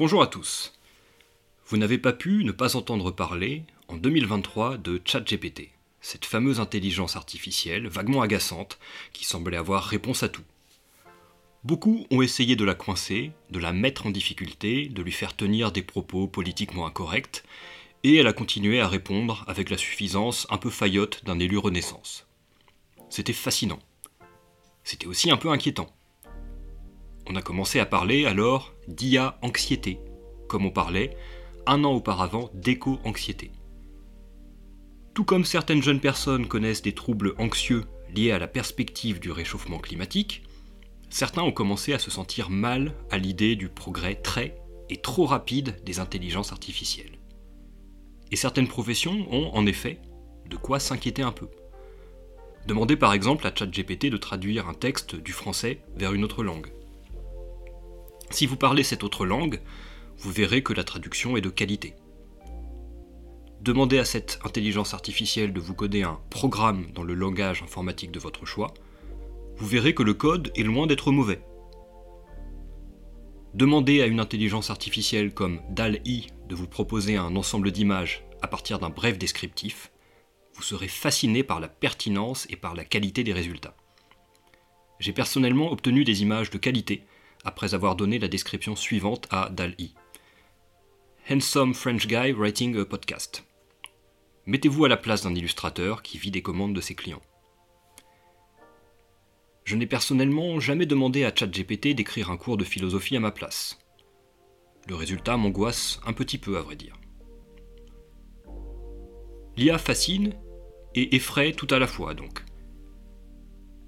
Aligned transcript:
Bonjour 0.00 0.22
à 0.22 0.28
tous. 0.28 0.72
Vous 1.66 1.76
n'avez 1.76 1.98
pas 1.98 2.14
pu 2.14 2.42
ne 2.42 2.52
pas 2.52 2.74
entendre 2.74 3.10
parler, 3.10 3.64
en 3.86 3.98
2023, 3.98 4.78
de 4.78 4.98
ChatGPT, 5.04 5.72
cette 6.00 6.24
fameuse 6.24 6.58
intelligence 6.58 7.16
artificielle 7.16 7.86
vaguement 7.86 8.22
agaçante 8.22 8.78
qui 9.12 9.26
semblait 9.26 9.58
avoir 9.58 9.84
réponse 9.84 10.22
à 10.22 10.30
tout. 10.30 10.44
Beaucoup 11.64 12.06
ont 12.10 12.22
essayé 12.22 12.56
de 12.56 12.64
la 12.64 12.74
coincer, 12.74 13.32
de 13.50 13.58
la 13.58 13.74
mettre 13.74 14.06
en 14.06 14.10
difficulté, 14.10 14.88
de 14.88 15.02
lui 15.02 15.12
faire 15.12 15.36
tenir 15.36 15.70
des 15.70 15.82
propos 15.82 16.26
politiquement 16.26 16.86
incorrects, 16.86 17.44
et 18.02 18.16
elle 18.16 18.26
a 18.26 18.32
continué 18.32 18.80
à 18.80 18.88
répondre 18.88 19.44
avec 19.48 19.68
la 19.68 19.76
suffisance 19.76 20.46
un 20.48 20.56
peu 20.56 20.70
faillotte 20.70 21.26
d'un 21.26 21.38
élu 21.38 21.58
Renaissance. 21.58 22.26
C'était 23.10 23.34
fascinant. 23.34 23.80
C'était 24.82 25.08
aussi 25.08 25.30
un 25.30 25.36
peu 25.36 25.50
inquiétant. 25.50 25.94
On 27.32 27.36
a 27.36 27.42
commencé 27.42 27.78
à 27.78 27.86
parler 27.86 28.26
alors 28.26 28.74
d'IA-anxiété, 28.88 30.00
comme 30.48 30.66
on 30.66 30.72
parlait 30.72 31.16
un 31.64 31.84
an 31.84 31.92
auparavant 31.92 32.50
d'éco-anxiété. 32.54 33.52
Tout 35.14 35.22
comme 35.22 35.44
certaines 35.44 35.80
jeunes 35.80 36.00
personnes 36.00 36.48
connaissent 36.48 36.82
des 36.82 36.92
troubles 36.92 37.36
anxieux 37.38 37.84
liés 38.12 38.32
à 38.32 38.40
la 38.40 38.48
perspective 38.48 39.20
du 39.20 39.30
réchauffement 39.30 39.78
climatique, 39.78 40.42
certains 41.08 41.44
ont 41.44 41.52
commencé 41.52 41.92
à 41.92 42.00
se 42.00 42.10
sentir 42.10 42.50
mal 42.50 42.96
à 43.12 43.18
l'idée 43.18 43.54
du 43.54 43.68
progrès 43.68 44.16
très 44.16 44.56
et 44.88 44.96
trop 44.96 45.26
rapide 45.26 45.80
des 45.84 46.00
intelligences 46.00 46.50
artificielles. 46.50 47.20
Et 48.32 48.36
certaines 48.36 48.66
professions 48.66 49.32
ont, 49.32 49.52
en 49.54 49.66
effet, 49.66 50.00
de 50.48 50.56
quoi 50.56 50.80
s'inquiéter 50.80 51.22
un 51.22 51.30
peu. 51.30 51.48
Demandez 52.66 52.96
par 52.96 53.12
exemple 53.12 53.46
à 53.46 53.54
ChatGPT 53.54 54.06
de 54.06 54.16
traduire 54.16 54.68
un 54.68 54.74
texte 54.74 55.14
du 55.14 55.30
français 55.30 55.80
vers 55.94 56.12
une 56.12 56.24
autre 56.24 56.42
langue. 56.42 56.72
Si 58.30 58.46
vous 58.46 58.56
parlez 58.56 58.84
cette 58.84 59.02
autre 59.02 59.26
langue, 59.26 59.60
vous 60.18 60.30
verrez 60.30 60.62
que 60.62 60.72
la 60.72 60.84
traduction 60.84 61.36
est 61.36 61.40
de 61.40 61.50
qualité. 61.50 61.94
Demandez 63.60 63.98
à 63.98 64.04
cette 64.04 64.38
intelligence 64.44 64.94
artificielle 64.94 65.52
de 65.52 65.60
vous 65.60 65.74
coder 65.74 66.02
un 66.02 66.18
programme 66.30 66.86
dans 66.94 67.02
le 67.02 67.14
langage 67.14 67.62
informatique 67.62 68.12
de 68.12 68.20
votre 68.20 68.46
choix, 68.46 68.72
vous 69.56 69.66
verrez 69.66 69.94
que 69.94 70.02
le 70.02 70.14
code 70.14 70.50
est 70.56 70.62
loin 70.62 70.86
d'être 70.86 71.12
mauvais. 71.12 71.42
Demandez 73.52 74.00
à 74.00 74.06
une 74.06 74.20
intelligence 74.20 74.70
artificielle 74.70 75.34
comme 75.34 75.60
DAL-I 75.70 76.28
de 76.48 76.54
vous 76.54 76.68
proposer 76.68 77.16
un 77.16 77.34
ensemble 77.36 77.72
d'images 77.72 78.24
à 78.42 78.48
partir 78.48 78.78
d'un 78.78 78.90
bref 78.90 79.18
descriptif, 79.18 79.90
vous 80.54 80.62
serez 80.62 80.88
fasciné 80.88 81.42
par 81.42 81.60
la 81.60 81.68
pertinence 81.68 82.46
et 82.48 82.56
par 82.56 82.74
la 82.74 82.84
qualité 82.84 83.24
des 83.24 83.32
résultats. 83.32 83.76
J'ai 85.00 85.12
personnellement 85.12 85.72
obtenu 85.72 86.04
des 86.04 86.22
images 86.22 86.50
de 86.50 86.58
qualité 86.58 87.04
après 87.44 87.74
avoir 87.74 87.96
donné 87.96 88.18
la 88.18 88.28
description 88.28 88.76
suivante 88.76 89.26
à 89.30 89.48
DAL-I. 89.50 89.94
Handsome 91.30 91.74
French 91.74 92.06
guy 92.06 92.32
writing 92.32 92.76
a 92.78 92.84
podcast. 92.84 93.44
Mettez-vous 94.46 94.84
à 94.84 94.88
la 94.88 94.96
place 94.96 95.22
d'un 95.22 95.34
illustrateur 95.34 96.02
qui 96.02 96.18
vit 96.18 96.30
des 96.30 96.42
commandes 96.42 96.74
de 96.74 96.80
ses 96.80 96.94
clients. 96.94 97.22
Je 99.64 99.76
n'ai 99.76 99.86
personnellement 99.86 100.58
jamais 100.58 100.86
demandé 100.86 101.24
à 101.24 101.34
ChatGPT 101.34 101.94
d'écrire 101.94 102.30
un 102.30 102.36
cours 102.36 102.56
de 102.56 102.64
philosophie 102.64 103.16
à 103.16 103.20
ma 103.20 103.30
place. 103.30 103.78
Le 104.88 104.94
résultat 104.94 105.36
m'angoisse 105.36 106.00
un 106.06 106.12
petit 106.12 106.38
peu 106.38 106.56
à 106.56 106.62
vrai 106.62 106.74
dire. 106.74 106.96
L'IA 109.56 109.78
fascine 109.78 110.34
et 110.94 111.14
effraie 111.14 111.52
tout 111.52 111.68
à 111.70 111.78
la 111.78 111.86
fois 111.86 112.14
donc. 112.14 112.44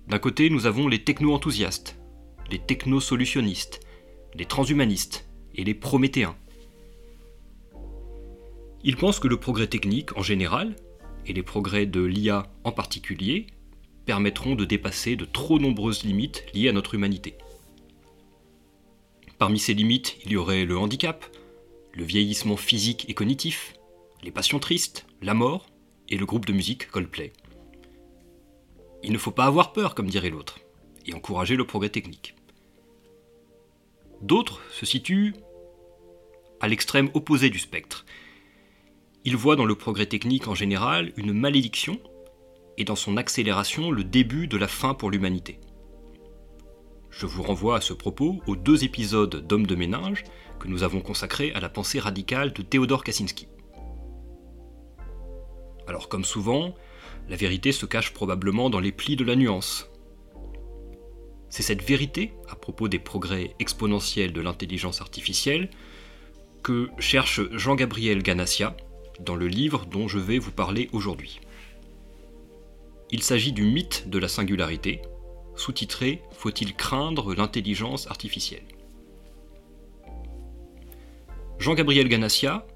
D'un 0.06 0.18
côté, 0.18 0.50
nous 0.50 0.66
avons 0.66 0.88
les 0.88 1.02
techno-enthousiastes, 1.02 1.98
les 2.50 2.58
techno-solutionnistes, 2.58 3.80
les 4.34 4.46
transhumanistes 4.46 5.26
et 5.54 5.64
les 5.64 5.74
prométhéens. 5.74 6.36
Ils 8.84 8.96
pensent 8.96 9.20
que 9.20 9.28
le 9.28 9.38
progrès 9.38 9.68
technique 9.68 10.16
en 10.16 10.22
général, 10.22 10.74
et 11.26 11.32
les 11.32 11.42
progrès 11.42 11.86
de 11.86 12.02
l'IA 12.02 12.50
en 12.64 12.72
particulier, 12.72 13.46
permettront 14.06 14.54
de 14.54 14.64
dépasser 14.64 15.14
de 15.14 15.24
trop 15.24 15.58
nombreuses 15.58 16.02
limites 16.02 16.44
liées 16.54 16.68
à 16.68 16.72
notre 16.72 16.94
humanité. 16.94 17.36
Parmi 19.38 19.58
ces 19.58 19.74
limites, 19.74 20.16
il 20.24 20.32
y 20.32 20.36
aurait 20.36 20.64
le 20.64 20.76
handicap, 20.76 21.24
le 21.94 22.04
vieillissement 22.04 22.56
physique 22.56 23.08
et 23.08 23.14
cognitif, 23.14 23.74
les 24.22 24.30
passions 24.30 24.58
tristes, 24.58 25.06
la 25.20 25.34
mort 25.34 25.66
et 26.08 26.16
le 26.16 26.26
groupe 26.26 26.46
de 26.46 26.52
musique 26.52 26.88
Coldplay. 26.90 27.32
Il 29.02 29.12
ne 29.12 29.18
faut 29.18 29.32
pas 29.32 29.46
avoir 29.46 29.72
peur, 29.72 29.94
comme 29.94 30.08
dirait 30.08 30.30
l'autre, 30.30 30.60
et 31.06 31.14
encourager 31.14 31.56
le 31.56 31.66
progrès 31.66 31.88
technique. 31.88 32.34
D'autres 34.20 34.60
se 34.70 34.86
situent 34.86 35.34
à 36.60 36.68
l'extrême 36.68 37.10
opposé 37.14 37.50
du 37.50 37.58
spectre. 37.58 38.04
Ils 39.24 39.36
voient 39.36 39.56
dans 39.56 39.64
le 39.64 39.74
progrès 39.74 40.06
technique 40.06 40.48
en 40.48 40.54
général 40.54 41.12
une 41.16 41.32
malédiction 41.32 41.98
et 42.78 42.84
dans 42.84 42.96
son 42.96 43.16
accélération 43.16 43.90
le 43.90 44.04
début 44.04 44.46
de 44.46 44.56
la 44.56 44.68
fin 44.68 44.94
pour 44.94 45.10
l'humanité. 45.10 45.58
Je 47.10 47.26
vous 47.26 47.42
renvoie 47.42 47.76
à 47.76 47.80
ce 47.80 47.92
propos 47.92 48.40
aux 48.46 48.56
deux 48.56 48.84
épisodes 48.84 49.46
d'Homme 49.46 49.66
de 49.66 49.74
ménage 49.74 50.24
que 50.58 50.68
nous 50.68 50.82
avons 50.82 51.00
consacrés 51.00 51.52
à 51.52 51.60
la 51.60 51.68
pensée 51.68 51.98
radicale 51.98 52.52
de 52.52 52.62
Théodore 52.62 53.04
Kaczynski. 53.04 53.48
Alors 55.86 56.08
comme 56.08 56.24
souvent, 56.24 56.74
la 57.28 57.36
vérité 57.36 57.72
se 57.72 57.86
cache 57.86 58.14
probablement 58.14 58.70
dans 58.70 58.80
les 58.80 58.92
plis 58.92 59.16
de 59.16 59.24
la 59.24 59.36
nuance. 59.36 59.91
C'est 61.52 61.62
cette 61.62 61.82
vérité, 61.82 62.32
à 62.48 62.56
propos 62.56 62.88
des 62.88 62.98
progrès 62.98 63.54
exponentiels 63.58 64.32
de 64.32 64.40
l'intelligence 64.40 65.02
artificielle, 65.02 65.68
que 66.62 66.88
cherche 66.98 67.42
Jean-Gabriel 67.52 68.22
Ganassia 68.22 68.74
dans 69.20 69.36
le 69.36 69.48
livre 69.48 69.84
dont 69.84 70.08
je 70.08 70.18
vais 70.18 70.38
vous 70.38 70.50
parler 70.50 70.88
aujourd'hui. 70.94 71.40
Il 73.10 73.22
s'agit 73.22 73.52
du 73.52 73.64
mythe 73.64 74.08
de 74.08 74.18
la 74.18 74.28
singularité, 74.28 75.02
sous-titré 75.54 76.22
Faut-il 76.32 76.74
craindre 76.74 77.34
l'intelligence 77.34 78.06
artificielle? 78.06 78.64
Jean-Gabriel 81.58 82.08
Ganassia, 82.08 82.66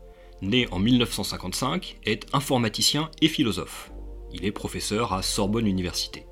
né 0.42 0.68
en 0.70 0.80
1955, 0.80 1.96
est 2.04 2.26
informaticien 2.34 3.10
et 3.22 3.28
philosophe. 3.28 3.90
Il 4.34 4.44
est 4.44 4.52
professeur 4.52 5.14
à 5.14 5.22
Sorbonne 5.22 5.66
Université. 5.66 6.26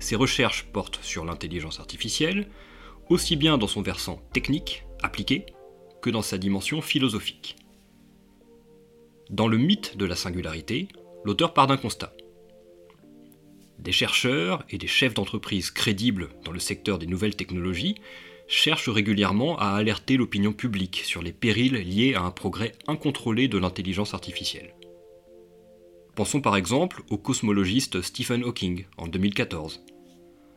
Ses 0.00 0.16
recherches 0.16 0.64
portent 0.72 0.98
sur 1.02 1.24
l'intelligence 1.24 1.78
artificielle, 1.78 2.48
aussi 3.10 3.36
bien 3.36 3.58
dans 3.58 3.66
son 3.66 3.82
versant 3.82 4.20
technique, 4.32 4.84
appliqué, 5.02 5.46
que 6.00 6.10
dans 6.10 6.22
sa 6.22 6.38
dimension 6.38 6.80
philosophique. 6.80 7.56
Dans 9.28 9.46
le 9.46 9.58
mythe 9.58 9.96
de 9.96 10.06
la 10.06 10.16
singularité, 10.16 10.88
l'auteur 11.24 11.52
part 11.52 11.66
d'un 11.66 11.76
constat. 11.76 12.14
Des 13.78 13.92
chercheurs 13.92 14.64
et 14.70 14.78
des 14.78 14.86
chefs 14.86 15.14
d'entreprise 15.14 15.70
crédibles 15.70 16.30
dans 16.44 16.52
le 16.52 16.58
secteur 16.58 16.98
des 16.98 17.06
nouvelles 17.06 17.36
technologies 17.36 17.96
cherchent 18.48 18.88
régulièrement 18.88 19.58
à 19.58 19.68
alerter 19.68 20.16
l'opinion 20.16 20.52
publique 20.52 21.02
sur 21.04 21.22
les 21.22 21.32
périls 21.32 21.76
liés 21.76 22.14
à 22.14 22.22
un 22.22 22.30
progrès 22.30 22.72
incontrôlé 22.88 23.48
de 23.48 23.58
l'intelligence 23.58 24.12
artificielle. 24.14 24.74
Pensons 26.16 26.40
par 26.40 26.56
exemple 26.56 27.02
au 27.10 27.16
cosmologiste 27.16 28.02
Stephen 28.02 28.42
Hawking 28.42 28.84
en 28.98 29.06
2014, 29.06 29.80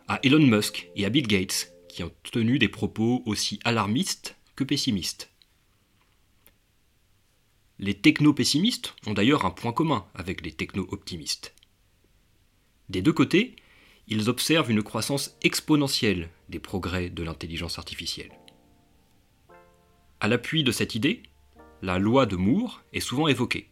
à 0.07 0.19
Elon 0.23 0.45
Musk 0.45 0.89
et 0.95 1.05
à 1.05 1.09
Bill 1.09 1.27
Gates 1.27 1.73
qui 1.87 2.03
ont 2.03 2.11
tenu 2.31 2.59
des 2.59 2.69
propos 2.69 3.21
aussi 3.25 3.59
alarmistes 3.63 4.35
que 4.55 4.63
pessimistes. 4.63 5.29
Les 7.79 7.93
techno-pessimistes 7.93 8.95
ont 9.05 9.13
d'ailleurs 9.13 9.45
un 9.45 9.51
point 9.51 9.73
commun 9.73 10.05
avec 10.15 10.41
les 10.41 10.51
techno-optimistes. 10.51 11.53
Des 12.89 13.01
deux 13.01 13.13
côtés, 13.13 13.55
ils 14.07 14.29
observent 14.29 14.71
une 14.71 14.83
croissance 14.83 15.37
exponentielle 15.43 16.29
des 16.49 16.59
progrès 16.59 17.09
de 17.09 17.23
l'intelligence 17.23 17.77
artificielle. 17.77 18.31
À 20.19 20.27
l'appui 20.27 20.63
de 20.63 20.71
cette 20.71 20.95
idée, 20.95 21.23
la 21.81 21.99
loi 21.99 22.25
de 22.25 22.35
Moore 22.35 22.81
est 22.93 22.99
souvent 22.99 23.27
évoquée. 23.27 23.69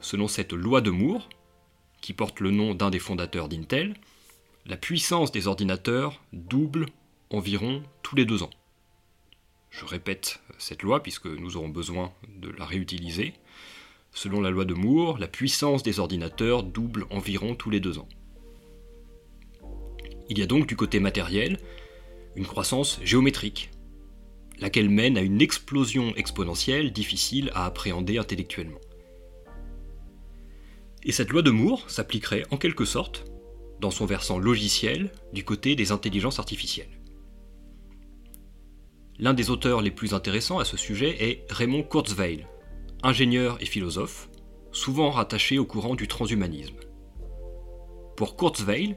Selon 0.00 0.28
cette 0.28 0.52
loi 0.52 0.80
de 0.80 0.90
Moore, 0.90 1.28
qui 2.00 2.12
porte 2.12 2.40
le 2.40 2.50
nom 2.50 2.74
d'un 2.74 2.90
des 2.90 2.98
fondateurs 2.98 3.48
d'Intel, 3.48 3.94
la 4.68 4.76
puissance 4.76 5.30
des 5.30 5.46
ordinateurs 5.46 6.20
double 6.32 6.86
environ 7.30 7.84
tous 8.02 8.16
les 8.16 8.24
deux 8.24 8.42
ans. 8.42 8.50
Je 9.70 9.84
répète 9.84 10.40
cette 10.58 10.82
loi 10.82 11.02
puisque 11.02 11.26
nous 11.26 11.56
aurons 11.56 11.68
besoin 11.68 12.12
de 12.40 12.50
la 12.50 12.64
réutiliser. 12.64 13.34
Selon 14.12 14.40
la 14.40 14.50
loi 14.50 14.64
de 14.64 14.74
Moore, 14.74 15.18
la 15.18 15.28
puissance 15.28 15.84
des 15.84 16.00
ordinateurs 16.00 16.64
double 16.64 17.06
environ 17.10 17.54
tous 17.54 17.70
les 17.70 17.78
deux 17.78 17.98
ans. 17.98 18.08
Il 20.28 20.38
y 20.38 20.42
a 20.42 20.46
donc 20.46 20.66
du 20.66 20.74
côté 20.74 20.98
matériel 20.98 21.60
une 22.34 22.46
croissance 22.46 22.98
géométrique, 23.04 23.70
laquelle 24.58 24.90
mène 24.90 25.16
à 25.16 25.22
une 25.22 25.40
explosion 25.40 26.12
exponentielle 26.16 26.92
difficile 26.92 27.52
à 27.54 27.66
appréhender 27.66 28.18
intellectuellement. 28.18 28.80
Et 31.04 31.12
cette 31.12 31.30
loi 31.30 31.42
de 31.42 31.50
Moore 31.50 31.88
s'appliquerait 31.88 32.44
en 32.50 32.56
quelque 32.56 32.84
sorte, 32.84 33.24
dans 33.80 33.90
son 33.90 34.06
versant 34.06 34.38
logiciel, 34.38 35.10
du 35.32 35.44
côté 35.44 35.76
des 35.76 35.92
intelligences 35.92 36.38
artificielles. 36.38 37.00
L'un 39.18 39.34
des 39.34 39.50
auteurs 39.50 39.80
les 39.80 39.90
plus 39.90 40.14
intéressants 40.14 40.58
à 40.58 40.64
ce 40.64 40.76
sujet 40.76 41.16
est 41.24 41.50
Raymond 41.50 41.82
Kurzweil, 41.82 42.46
ingénieur 43.02 43.56
et 43.60 43.66
philosophe, 43.66 44.28
souvent 44.72 45.10
rattaché 45.10 45.58
au 45.58 45.64
courant 45.64 45.94
du 45.94 46.06
transhumanisme. 46.06 46.76
Pour 48.16 48.36
Kurzweil, 48.36 48.96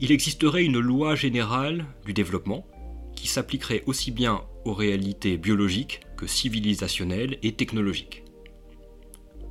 il 0.00 0.12
existerait 0.12 0.64
une 0.64 0.80
loi 0.80 1.14
générale 1.14 1.86
du 2.04 2.12
développement 2.12 2.66
qui 3.14 3.28
s'appliquerait 3.28 3.84
aussi 3.86 4.10
bien 4.10 4.42
aux 4.64 4.74
réalités 4.74 5.36
biologiques 5.36 6.00
que 6.16 6.26
civilisationnelles 6.26 7.38
et 7.42 7.52
technologiques. 7.52 8.24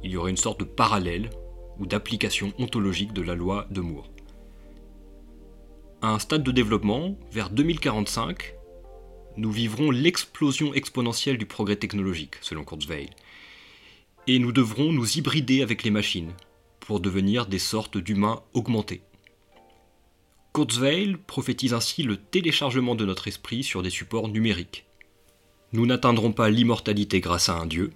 Il 0.03 0.11
y 0.11 0.17
aurait 0.17 0.31
une 0.31 0.37
sorte 0.37 0.59
de 0.59 0.65
parallèle 0.65 1.29
ou 1.79 1.85
d'application 1.85 2.53
ontologique 2.59 3.13
de 3.13 3.21
la 3.21 3.35
loi 3.35 3.67
de 3.71 3.81
Moore. 3.81 4.10
À 6.03 6.09
un 6.09 6.17
stade 6.17 6.41
de 6.41 6.51
développement, 6.51 7.15
vers 7.31 7.51
2045, 7.51 8.55
nous 9.37 9.51
vivrons 9.51 9.91
l'explosion 9.91 10.73
exponentielle 10.73 11.37
du 11.37 11.45
progrès 11.45 11.75
technologique, 11.75 12.37
selon 12.41 12.63
Kurzweil, 12.63 13.11
et 14.25 14.39
nous 14.39 14.51
devrons 14.51 14.91
nous 14.91 15.19
hybrider 15.19 15.61
avec 15.61 15.83
les 15.83 15.91
machines 15.91 16.31
pour 16.79 17.01
devenir 17.01 17.45
des 17.45 17.59
sortes 17.59 17.99
d'humains 17.99 18.41
augmentés. 18.53 19.03
Kurzweil 20.55 21.17
prophétise 21.27 21.75
ainsi 21.75 22.01
le 22.01 22.17
téléchargement 22.17 22.95
de 22.95 23.05
notre 23.05 23.27
esprit 23.27 23.63
sur 23.63 23.83
des 23.83 23.91
supports 23.91 24.27
numériques. 24.27 24.87
Nous 25.71 25.85
n'atteindrons 25.85 26.31
pas 26.31 26.49
l'immortalité 26.49 27.19
grâce 27.19 27.47
à 27.47 27.57
un 27.59 27.67
dieu, 27.67 27.91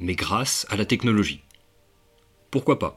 mais 0.00 0.16
grâce 0.16 0.66
à 0.68 0.74
la 0.74 0.84
technologie. 0.84 1.42
Pourquoi 2.50 2.80
pas? 2.80 2.96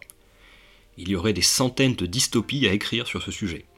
Il 0.98 1.08
y 1.08 1.16
aurait 1.16 1.34
des 1.34 1.44
centaines 1.44 1.96
de 1.96 2.08
dystopies 2.08 2.68
à 2.68 2.74
écrire 2.74 3.06
sur 3.06 3.22
ce 3.22 3.32
sujet. 3.32 3.69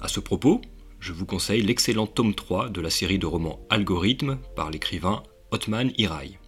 À 0.00 0.06
ce 0.06 0.20
propos, 0.20 0.60
je 1.00 1.12
vous 1.12 1.26
conseille 1.26 1.62
l'excellent 1.62 2.06
tome 2.06 2.34
3 2.34 2.68
de 2.68 2.80
la 2.80 2.90
série 2.90 3.18
de 3.18 3.26
romans 3.26 3.58
Algorithme 3.68 4.38
par 4.54 4.70
l'écrivain 4.70 5.24
Otman 5.50 5.92
Hirai. 5.98 6.38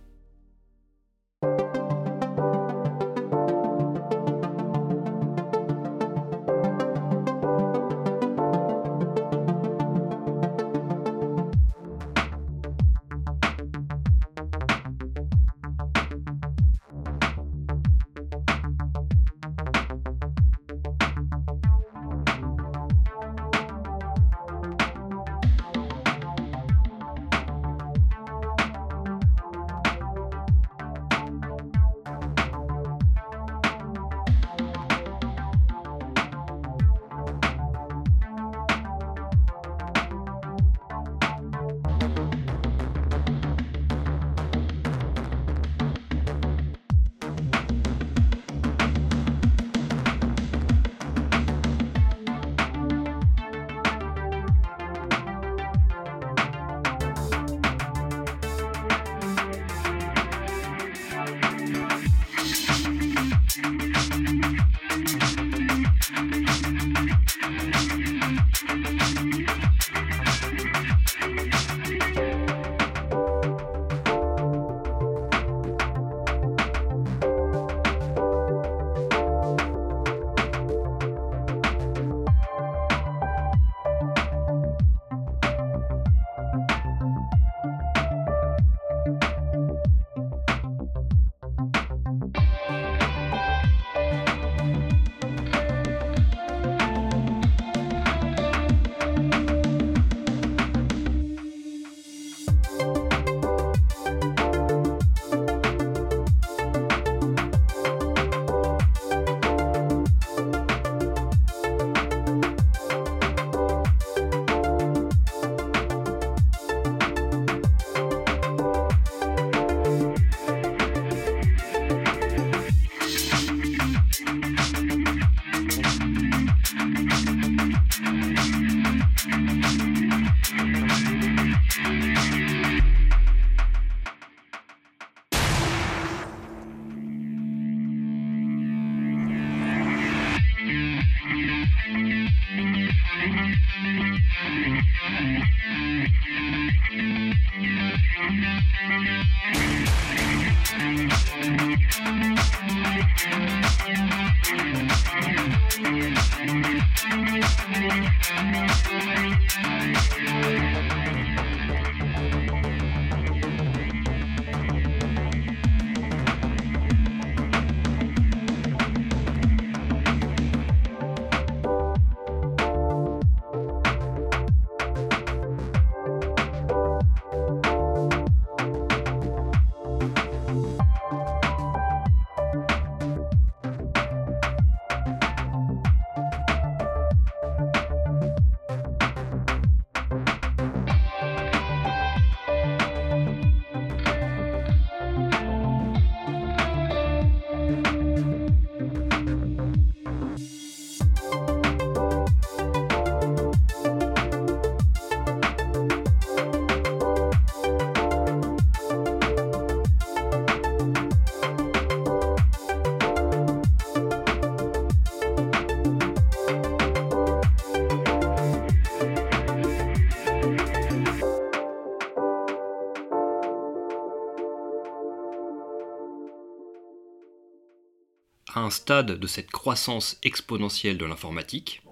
Stade 228.71 229.19
de 229.19 229.27
cette 229.27 229.51
croissance 229.51 230.19
exponentielle 230.23 230.99
de 230.99 231.05
l'informatique, 231.05 231.83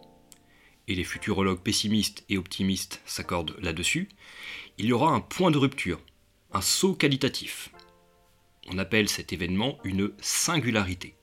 et 0.88 0.94
les 0.94 1.04
futurologues 1.04 1.60
pessimistes 1.60 2.24
et 2.28 2.38
optimistes 2.38 3.00
s'accordent 3.04 3.56
là-dessus, 3.60 4.08
il 4.78 4.86
y 4.86 4.92
aura 4.92 5.12
un 5.12 5.20
point 5.20 5.50
de 5.50 5.58
rupture, 5.58 6.00
un 6.52 6.62
saut 6.62 6.94
qualitatif. 6.94 7.70
On 8.68 8.78
appelle 8.78 9.08
cet 9.08 9.32
événement 9.32 9.78
une 9.84 10.12
singularité. 10.20 11.14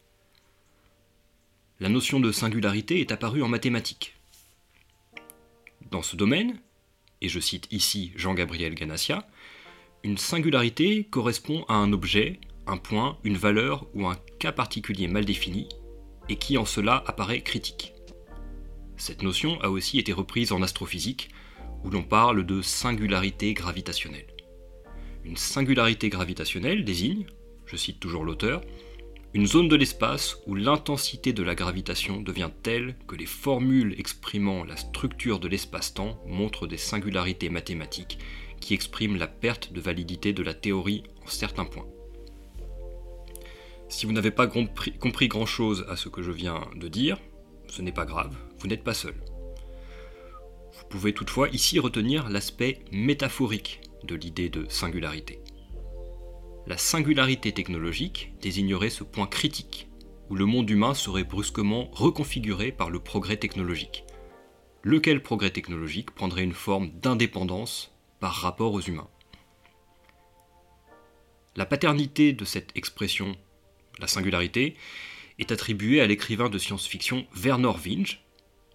La 1.79 1.89
notion 1.89 2.19
de 2.19 2.31
singularité 2.31 3.01
est 3.01 3.12
apparue 3.12 3.43
en 3.43 3.47
mathématiques. 3.47 4.15
Dans 5.91 6.01
ce 6.01 6.15
domaine, 6.15 6.59
et 7.21 7.29
je 7.29 7.39
cite 7.39 7.67
ici 7.71 8.12
Jean-Gabriel 8.15 8.75
Ganassia, 8.75 9.27
une 10.03 10.17
singularité 10.17 11.05
correspond 11.05 11.65
à 11.67 11.74
un 11.74 11.91
objet, 11.91 12.39
un 12.67 12.77
point, 12.77 13.17
une 13.24 13.38
valeur 13.38 13.88
ou 13.93 14.07
un 14.07 14.17
cas 14.39 14.51
particulier 14.51 15.07
mal 15.07 15.25
défini, 15.25 15.69
et 16.29 16.38
qui 16.38 16.57
en 16.57 16.65
cela 16.65 17.03
apparaît 17.07 17.41
critique. 17.41 17.93
Cette 18.98 19.24
notion 19.24 19.60
a 19.62 19.69
aussi 19.69 20.00
été 20.00 20.13
reprise 20.13 20.51
en 20.51 20.62
astrophysique, 20.62 21.29
où 21.84 21.89
l'on 21.89 22.03
parle 22.03 22.45
de 22.45 22.62
singularité 22.62 23.53
gravitationnelle. 23.53 24.27
Une 25.24 25.38
singularité 25.38 26.10
gravitationnelle 26.10 26.86
désigne, 26.86 27.25
je 27.65 27.75
cite 27.75 28.00
toujours 28.00 28.24
l'auteur, 28.24 28.62
une 29.34 29.48
zone 29.48 29.67
de 29.67 29.75
l'espace 29.75 30.38
où 30.48 30.55
l'intensité 30.55 31.34
de 31.34 31.43
la 31.43 31.55
gravitation 31.55 32.22
devient 32.22 32.51
telle 32.63 32.95
que 33.05 33.17
les 33.17 33.25
formules 33.25 33.93
exprimant 34.00 34.63
la 34.63 34.77
structure 34.77 35.39
de 35.39 35.50
l'espace-temps 35.50 36.24
montrent 36.25 36.67
des 36.67 36.77
singularités 36.77 37.50
mathématiques 37.50 38.17
qui 38.62 38.74
expriment 38.74 39.17
la 39.17 39.27
perte 39.27 39.74
de 39.74 39.81
validité 39.81 40.31
de 40.31 40.41
la 40.41 40.53
théorie 40.53 41.03
en 41.25 41.27
certains 41.27 41.65
points. 41.65 41.86
Si 43.88 44.06
vous 44.06 44.12
n'avez 44.12 44.32
pas 44.32 44.48
compris 44.48 45.27
grand-chose 45.27 45.86
à 45.89 45.96
ce 45.96 46.10
que 46.10 46.22
je 46.22 46.32
viens 46.32 46.62
de 46.75 46.88
dire, 46.88 47.18
ce 47.68 47.82
n'est 47.82 47.92
pas 47.92 48.06
grave, 48.06 48.36
vous 48.60 48.68
n'êtes 48.68 48.84
pas 48.84 48.94
seul. 48.94 49.15
Vous 50.77 50.86
pouvez 50.89 51.13
toutefois 51.13 51.50
ici 51.50 51.80
retenir 51.80 52.30
l'aspect 52.30 52.80
métaphorique 52.92 53.82
de 54.04 54.15
l'idée 54.15 54.50
de 54.50 54.65
singularité. 54.70 55.39
La 56.68 56.77
singularité 56.77 57.51
technologique 57.51 58.34
désignerait 58.42 58.89
ce 58.89 59.04
point 59.04 59.27
critique 59.27 59.88
où 60.30 60.36
le 60.36 60.46
monde 60.46 60.70
humain 60.70 60.96
serait 60.96 61.24
brusquement 61.24 61.89
reconfiguré 61.92 62.72
par 62.72 62.89
le 62.89 63.00
progrès 63.00 63.38
technologique. 63.38 64.04
Lequel 64.82 65.22
progrès 65.22 65.51
technologique 65.51 66.12
prendrait 66.12 66.44
une 66.44 66.54
forme 66.54 66.89
d'indépendance 66.89 67.96
par 68.20 68.34
rapport 68.34 68.74
aux 68.74 68.82
humains? 68.82 69.10
La 71.56 71.65
paternité 71.65 72.34
de 72.34 72.44
cette 72.44 72.75
expression, 72.75 73.36
la 73.99 74.07
singularité, 74.07 74.75
est 75.39 75.51
attribuée 75.51 76.01
à 76.01 76.07
l'écrivain 76.07 76.49
de 76.49 76.57
science-fiction 76.57 77.25
Werner 77.35 77.73
Winge, 77.83 78.21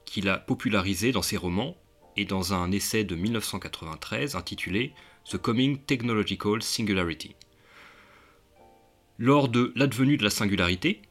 qui 0.04 0.20
l'a 0.20 0.38
popularisé 0.38 1.12
dans 1.12 1.22
ses 1.22 1.36
romans 1.36 1.76
et 2.16 2.24
dans 2.24 2.52
un 2.52 2.70
essai 2.72 3.04
de 3.04 3.14
1993 3.14 4.34
intitulé 4.34 4.92
The 5.30 5.38
Coming 5.38 5.78
Technological 5.78 6.62
Singularity. 6.62 7.36
Lors 9.18 9.48
de 9.48 9.72
l'advenue 9.76 10.16
de 10.16 10.24
la 10.24 10.30
singularité, 10.30 11.02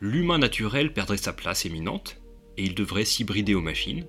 l'humain 0.00 0.38
naturel 0.38 0.92
perdrait 0.92 1.16
sa 1.16 1.32
place 1.32 1.64
éminente 1.64 2.20
et 2.56 2.64
il 2.64 2.74
devrait 2.74 3.04
s'hybrider 3.04 3.54
aux 3.54 3.60
machines, 3.60 4.06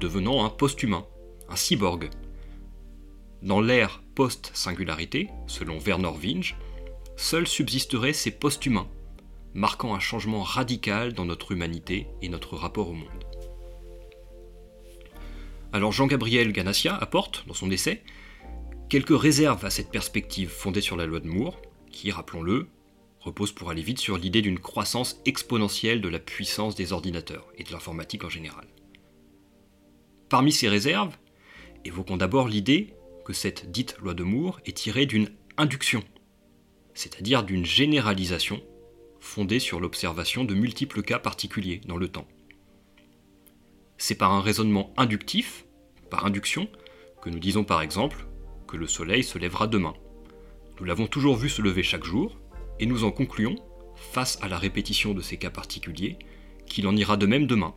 devenant 0.00 0.44
un 0.44 0.50
post-humain, 0.50 1.06
un 1.48 1.56
cyborg. 1.56 2.10
Dans 3.42 3.60
l'ère 3.60 4.02
post-singularité, 4.14 5.28
selon 5.46 5.78
Werner 5.78 6.12
Winge, 6.20 6.56
seuls 7.16 7.46
subsisteraient 7.46 8.12
ces 8.12 8.30
post-humains, 8.30 8.88
marquant 9.54 9.94
un 9.94 10.00
changement 10.00 10.42
radical 10.42 11.12
dans 11.12 11.24
notre 11.24 11.52
humanité 11.52 12.06
et 12.22 12.28
notre 12.28 12.56
rapport 12.56 12.88
au 12.88 12.94
monde. 12.94 13.24
Alors 15.72 15.92
Jean-Gabriel 15.92 16.52
Ganassia 16.52 16.94
apporte, 16.94 17.44
dans 17.46 17.54
son 17.54 17.70
essai, 17.70 18.02
quelques 18.88 19.18
réserves 19.18 19.64
à 19.64 19.70
cette 19.70 19.90
perspective 19.90 20.48
fondée 20.48 20.80
sur 20.80 20.96
la 20.96 21.06
loi 21.06 21.20
de 21.20 21.28
Moore, 21.28 21.60
qui, 21.90 22.10
rappelons-le, 22.10 22.68
repose 23.20 23.52
pour 23.52 23.70
aller 23.70 23.82
vite 23.82 23.98
sur 23.98 24.18
l'idée 24.18 24.42
d'une 24.42 24.58
croissance 24.58 25.20
exponentielle 25.24 26.00
de 26.00 26.08
la 26.08 26.18
puissance 26.18 26.74
des 26.74 26.92
ordinateurs 26.92 27.46
et 27.56 27.64
de 27.64 27.72
l'informatique 27.72 28.24
en 28.24 28.28
général. 28.28 28.66
Parmi 30.28 30.52
ces 30.52 30.68
réserves, 30.68 31.16
évoquons 31.84 32.16
d'abord 32.16 32.48
l'idée 32.48 32.94
que 33.24 33.32
cette 33.32 33.70
dite 33.70 33.96
loi 33.98 34.14
de 34.14 34.22
Moore 34.22 34.60
est 34.66 34.76
tirée 34.76 35.06
d'une 35.06 35.30
induction, 35.56 36.02
c'est-à-dire 36.94 37.42
d'une 37.42 37.64
généralisation 37.64 38.62
fondée 39.20 39.58
sur 39.58 39.80
l'observation 39.80 40.44
de 40.44 40.54
multiples 40.54 41.02
cas 41.02 41.18
particuliers 41.18 41.80
dans 41.86 41.96
le 41.96 42.08
temps. 42.08 42.26
C'est 43.98 44.16
par 44.16 44.32
un 44.32 44.40
raisonnement 44.40 44.92
inductif, 44.96 45.64
par 46.10 46.26
induction, 46.26 46.68
que 47.22 47.30
nous 47.30 47.38
disons 47.38 47.64
par 47.64 47.82
exemple 47.82 48.26
que 48.66 48.76
le 48.76 48.86
Soleil 48.86 49.24
se 49.24 49.38
lèvera 49.38 49.66
demain, 49.66 49.94
nous 50.80 50.84
l'avons 50.84 51.06
toujours 51.06 51.36
vu 51.36 51.48
se 51.48 51.62
lever 51.62 51.82
chaque 51.82 52.04
jour, 52.04 52.36
et 52.80 52.86
nous 52.86 53.04
en 53.04 53.12
concluons, 53.12 53.56
face 53.94 54.38
à 54.42 54.48
la 54.48 54.58
répétition 54.58 55.14
de 55.14 55.20
ces 55.20 55.36
cas 55.36 55.50
particuliers, 55.50 56.18
qu'il 56.66 56.88
en 56.88 56.96
ira 56.96 57.16
de 57.16 57.26
même 57.26 57.46
demain. 57.46 57.74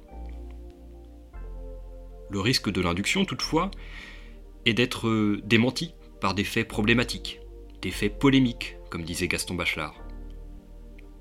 Le 2.29 2.39
risque 2.39 2.71
de 2.71 2.81
l'induction, 2.81 3.23
toutefois, 3.23 3.69
est 4.65 4.73
d'être 4.73 5.37
démenti 5.43 5.93
par 6.19 6.33
des 6.33 6.43
faits 6.43 6.67
problématiques, 6.67 7.39
des 7.81 7.91
faits 7.91 8.17
polémiques, 8.17 8.76
comme 8.89 9.03
disait 9.03 9.27
Gaston 9.27 9.55
Bachelard. 9.55 9.95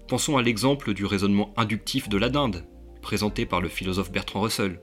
Pensons 0.09 0.37
à 0.37 0.43
l'exemple 0.43 0.95
du 0.95 1.05
raisonnement 1.05 1.53
inductif 1.57 2.09
de 2.09 2.17
la 2.17 2.29
dinde, 2.29 2.65
présenté 3.03 3.47
par 3.47 3.61
le 3.61 3.69
philosophe 3.69 4.13
Bertrand 4.13 4.41
Russell. 4.41 4.81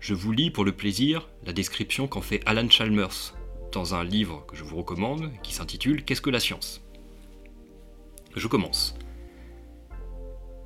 Je 0.00 0.14
vous 0.14 0.32
lis 0.32 0.50
pour 0.50 0.64
le 0.64 0.72
plaisir 0.72 1.28
la 1.44 1.52
description 1.52 2.08
qu'en 2.08 2.20
fait 2.20 2.42
Alan 2.46 2.68
Chalmers 2.68 3.34
dans 3.72 3.94
un 3.94 4.04
livre 4.04 4.44
que 4.46 4.56
je 4.56 4.64
vous 4.64 4.76
recommande 4.76 5.32
qui 5.42 5.52
s'intitule 5.52 6.04
Qu'est-ce 6.04 6.20
que 6.20 6.30
la 6.30 6.40
science? 6.40 6.82
Je 8.36 8.48
commence. 8.48 8.96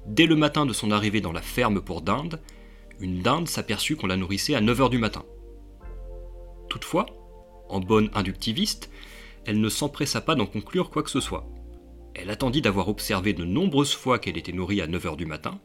Dès 0.07 0.26
le 0.26 0.37
matin 0.37 0.67
de 0.67 0.73
son 0.73 0.90
arrivée 0.90 1.21
dans 1.21 1.33
la 1.33 1.43
ferme 1.43 1.81
pour 1.81 2.00
dinde, 2.00 2.40
une 3.00 3.21
dinde 3.21 3.49
s'aperçut 3.49 3.97
qu'on 3.97 4.07
la 4.07 4.17
nourrissait 4.17 4.55
à 4.55 4.61
9h 4.61 4.90
du 4.90 4.99
matin. 4.99 5.25
Toutefois, 6.69 7.07
en 7.69 7.81
bonne 7.81 8.11
inductiviste, 8.14 8.90
elle 9.45 9.61
ne 9.61 9.68
s'empressa 9.68 10.21
pas 10.21 10.35
d'en 10.35 10.47
conclure 10.47 10.90
quoi 10.90 11.02
que 11.02 11.11
ce 11.11 11.21
soit. 11.21 11.49
Elle 12.14 12.30
attendit 12.30 12.62
d'avoir 12.62 12.88
observé 12.88 13.33
de 13.33 13.45
nombreuses 13.45 13.95
fois 13.95 14.18
qu'elle 14.18 14.37
était 14.37 14.52
nourrie 14.52 14.80
à 14.80 14.87
9h 14.87 15.16
du 15.16 15.26
matin, 15.26 15.61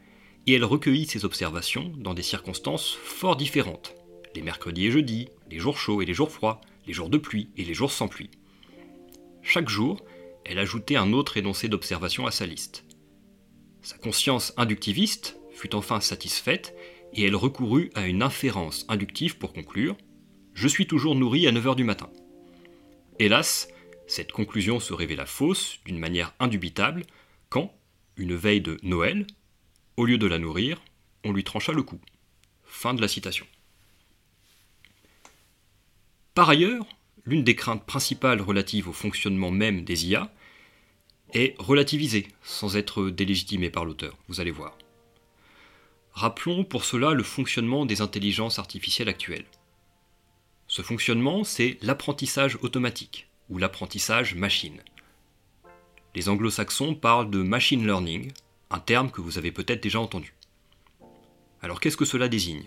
et 0.45 0.53
elle 0.53 0.65
recueillit 0.65 1.05
ses 1.05 1.25
observations 1.25 1.91
dans 1.97 2.13
des 2.13 2.21
circonstances 2.21 2.91
fort 2.91 3.35
différentes, 3.35 3.95
les 4.35 4.41
mercredis 4.41 4.87
et 4.87 4.91
jeudis, 4.91 5.29
les 5.49 5.59
jours 5.59 5.77
chauds 5.77 6.01
et 6.01 6.05
les 6.05 6.13
jours 6.13 6.31
froids, 6.31 6.61
les 6.85 6.93
jours 6.93 7.09
de 7.09 7.17
pluie 7.17 7.49
et 7.57 7.63
les 7.63 7.73
jours 7.73 7.91
sans 7.91 8.07
pluie. 8.07 8.29
Chaque 9.41 9.69
jour, 9.69 10.03
elle 10.45 10.59
ajoutait 10.59 10.95
un 10.95 11.13
autre 11.13 11.37
énoncé 11.37 11.69
d'observation 11.69 12.25
à 12.27 12.31
sa 12.31 12.45
liste. 12.45 12.85
Sa 13.81 13.97
conscience 13.97 14.53
inductiviste 14.57 15.37
fut 15.51 15.75
enfin 15.75 15.99
satisfaite 16.01 16.75
et 17.13 17.23
elle 17.23 17.35
recourut 17.35 17.91
à 17.95 18.07
une 18.07 18.23
inférence 18.23 18.85
inductive 18.89 19.37
pour 19.37 19.53
conclure 19.53 19.95
Je 20.53 20.67
suis 20.67 20.87
toujours 20.87 21.15
nourrie 21.15 21.47
à 21.47 21.51
9h 21.51 21.75
du 21.75 21.83
matin. 21.83 22.09
Hélas, 23.23 23.69
cette 24.05 24.33
conclusion 24.33 24.81
se 24.81 24.91
révéla 24.91 25.25
fausse 25.25 25.79
d'une 25.85 25.97
manière 25.97 26.33
indubitable 26.41 27.05
quand, 27.47 27.73
une 28.17 28.35
veille 28.35 28.59
de 28.59 28.77
Noël, 28.83 29.25
au 29.95 30.03
lieu 30.03 30.17
de 30.17 30.27
la 30.27 30.39
nourrir, 30.39 30.81
on 31.23 31.31
lui 31.31 31.45
trancha 31.45 31.71
le 31.71 31.83
cou. 31.83 32.01
Fin 32.65 32.93
de 32.93 32.99
la 32.99 33.07
citation. 33.07 33.47
Par 36.33 36.49
ailleurs, 36.49 36.85
l'une 37.23 37.45
des 37.45 37.55
craintes 37.55 37.85
principales 37.85 38.41
relatives 38.41 38.89
au 38.89 38.93
fonctionnement 38.93 39.51
même 39.51 39.85
des 39.85 40.05
IA 40.07 40.29
est 41.33 41.55
relativisée, 41.59 42.27
sans 42.43 42.75
être 42.75 43.09
délégitimée 43.09 43.69
par 43.69 43.85
l'auteur, 43.85 44.17
vous 44.27 44.41
allez 44.41 44.51
voir. 44.51 44.77
Rappelons 46.11 46.65
pour 46.65 46.83
cela 46.83 47.13
le 47.13 47.23
fonctionnement 47.23 47.85
des 47.85 48.01
intelligences 48.01 48.59
artificielles 48.59 49.07
actuelles. 49.07 49.45
Ce 50.75 50.81
fonctionnement, 50.81 51.43
c'est 51.43 51.77
l'apprentissage 51.83 52.57
automatique, 52.63 53.27
ou 53.47 53.59
l'apprentissage 53.59 54.33
machine. 54.33 54.81
Les 56.15 56.29
anglo-saxons 56.29 56.95
parlent 56.95 57.29
de 57.29 57.43
machine 57.43 57.85
learning, 57.85 58.31
un 58.71 58.79
terme 58.79 59.11
que 59.11 59.21
vous 59.21 59.37
avez 59.37 59.51
peut-être 59.51 59.83
déjà 59.83 59.99
entendu. 59.99 60.33
Alors 61.61 61.79
qu'est-ce 61.79 61.95
que 61.95 62.05
cela 62.05 62.27
désigne? 62.27 62.65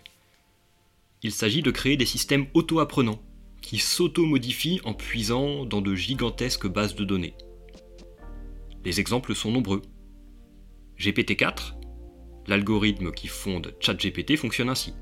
Il 1.24 1.32
s'agit 1.32 1.62
de 1.62 1.72
créer 1.72 1.96
des 1.96 2.06
systèmes 2.06 2.46
auto-apprenants, 2.54 3.20
qui 3.60 3.78
s'auto-modifie 3.78 4.80
en 4.84 4.94
puisant 4.94 5.64
dans 5.64 5.80
de 5.80 5.96
gigantesques 5.96 6.68
bases 6.68 6.94
de 6.94 7.04
données. 7.04 7.34
Les 8.84 9.00
exemples 9.00 9.34
sont 9.34 9.50
nombreux. 9.50 9.82
GPT-4, 10.96 11.74
l'algorithme 12.46 13.10
qui 13.10 13.26
fonde 13.26 13.74
ChatGPT, 13.80 14.36
fonctionne 14.36 14.68
ainsi. 14.68 14.94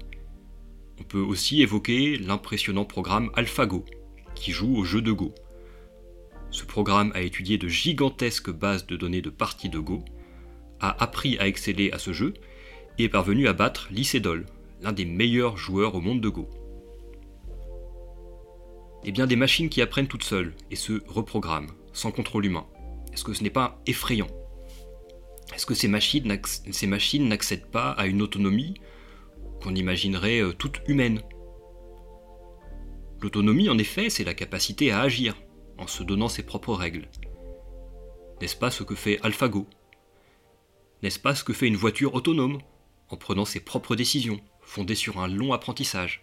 On 1.00 1.02
peut 1.02 1.20
aussi 1.20 1.62
évoquer 1.62 2.18
l'impressionnant 2.18 2.84
programme 2.84 3.30
AlphaGo, 3.34 3.84
qui 4.34 4.52
joue 4.52 4.76
au 4.76 4.84
jeu 4.84 5.02
de 5.02 5.12
Go. 5.12 5.34
Ce 6.50 6.64
programme 6.64 7.10
a 7.14 7.22
étudié 7.22 7.58
de 7.58 7.66
gigantesques 7.66 8.50
bases 8.50 8.86
de 8.86 8.96
données 8.96 9.22
de 9.22 9.30
parties 9.30 9.68
de 9.68 9.78
Go, 9.78 10.04
a 10.80 11.02
appris 11.02 11.36
à 11.38 11.48
exceller 11.48 11.90
à 11.92 11.98
ce 11.98 12.12
jeu 12.12 12.34
et 12.98 13.04
est 13.04 13.08
parvenu 13.08 13.48
à 13.48 13.52
battre 13.52 13.88
Lycédol, 13.90 14.46
l'un 14.82 14.92
des 14.92 15.04
meilleurs 15.04 15.56
joueurs 15.56 15.94
au 15.94 16.00
monde 16.00 16.20
de 16.20 16.28
Go. 16.28 16.48
Eh 19.04 19.12
bien, 19.12 19.26
des 19.26 19.36
machines 19.36 19.68
qui 19.68 19.82
apprennent 19.82 20.06
toutes 20.06 20.24
seules 20.24 20.54
et 20.70 20.76
se 20.76 21.02
reprogramment, 21.06 21.72
sans 21.92 22.10
contrôle 22.12 22.46
humain. 22.46 22.66
Est-ce 23.12 23.24
que 23.24 23.34
ce 23.34 23.42
n'est 23.42 23.50
pas 23.50 23.80
effrayant? 23.86 24.28
Est-ce 25.54 25.66
que 25.66 25.74
ces 25.74 25.88
machines 25.88 27.28
n'accèdent 27.28 27.66
pas 27.66 27.90
à 27.90 28.06
une 28.06 28.22
autonomie 28.22 28.74
qu'on 29.64 29.74
imaginerait 29.74 30.40
euh, 30.40 30.52
toute 30.52 30.82
humaine 30.86 31.22
L'autonomie, 33.22 33.70
en 33.70 33.78
effet, 33.78 34.10
c'est 34.10 34.24
la 34.24 34.34
capacité 34.34 34.90
à 34.92 35.00
agir 35.00 35.34
en 35.78 35.86
se 35.86 36.02
donnant 36.02 36.28
ses 36.28 36.42
propres 36.42 36.74
règles. 36.74 37.08
N'est-ce 38.42 38.56
pas 38.56 38.70
ce 38.70 38.82
que 38.82 38.94
fait 38.94 39.18
AlphaGo? 39.22 39.66
N'est-ce 41.02 41.18
pas 41.18 41.34
ce 41.34 41.44
que 41.44 41.54
fait 41.54 41.66
une 41.66 41.76
voiture 41.76 42.14
autonome 42.14 42.58
en 43.08 43.16
prenant 43.16 43.46
ses 43.46 43.60
propres 43.60 43.96
décisions, 43.96 44.38
fondées 44.60 44.94
sur 44.94 45.18
un 45.18 45.28
long 45.28 45.54
apprentissage? 45.54 46.22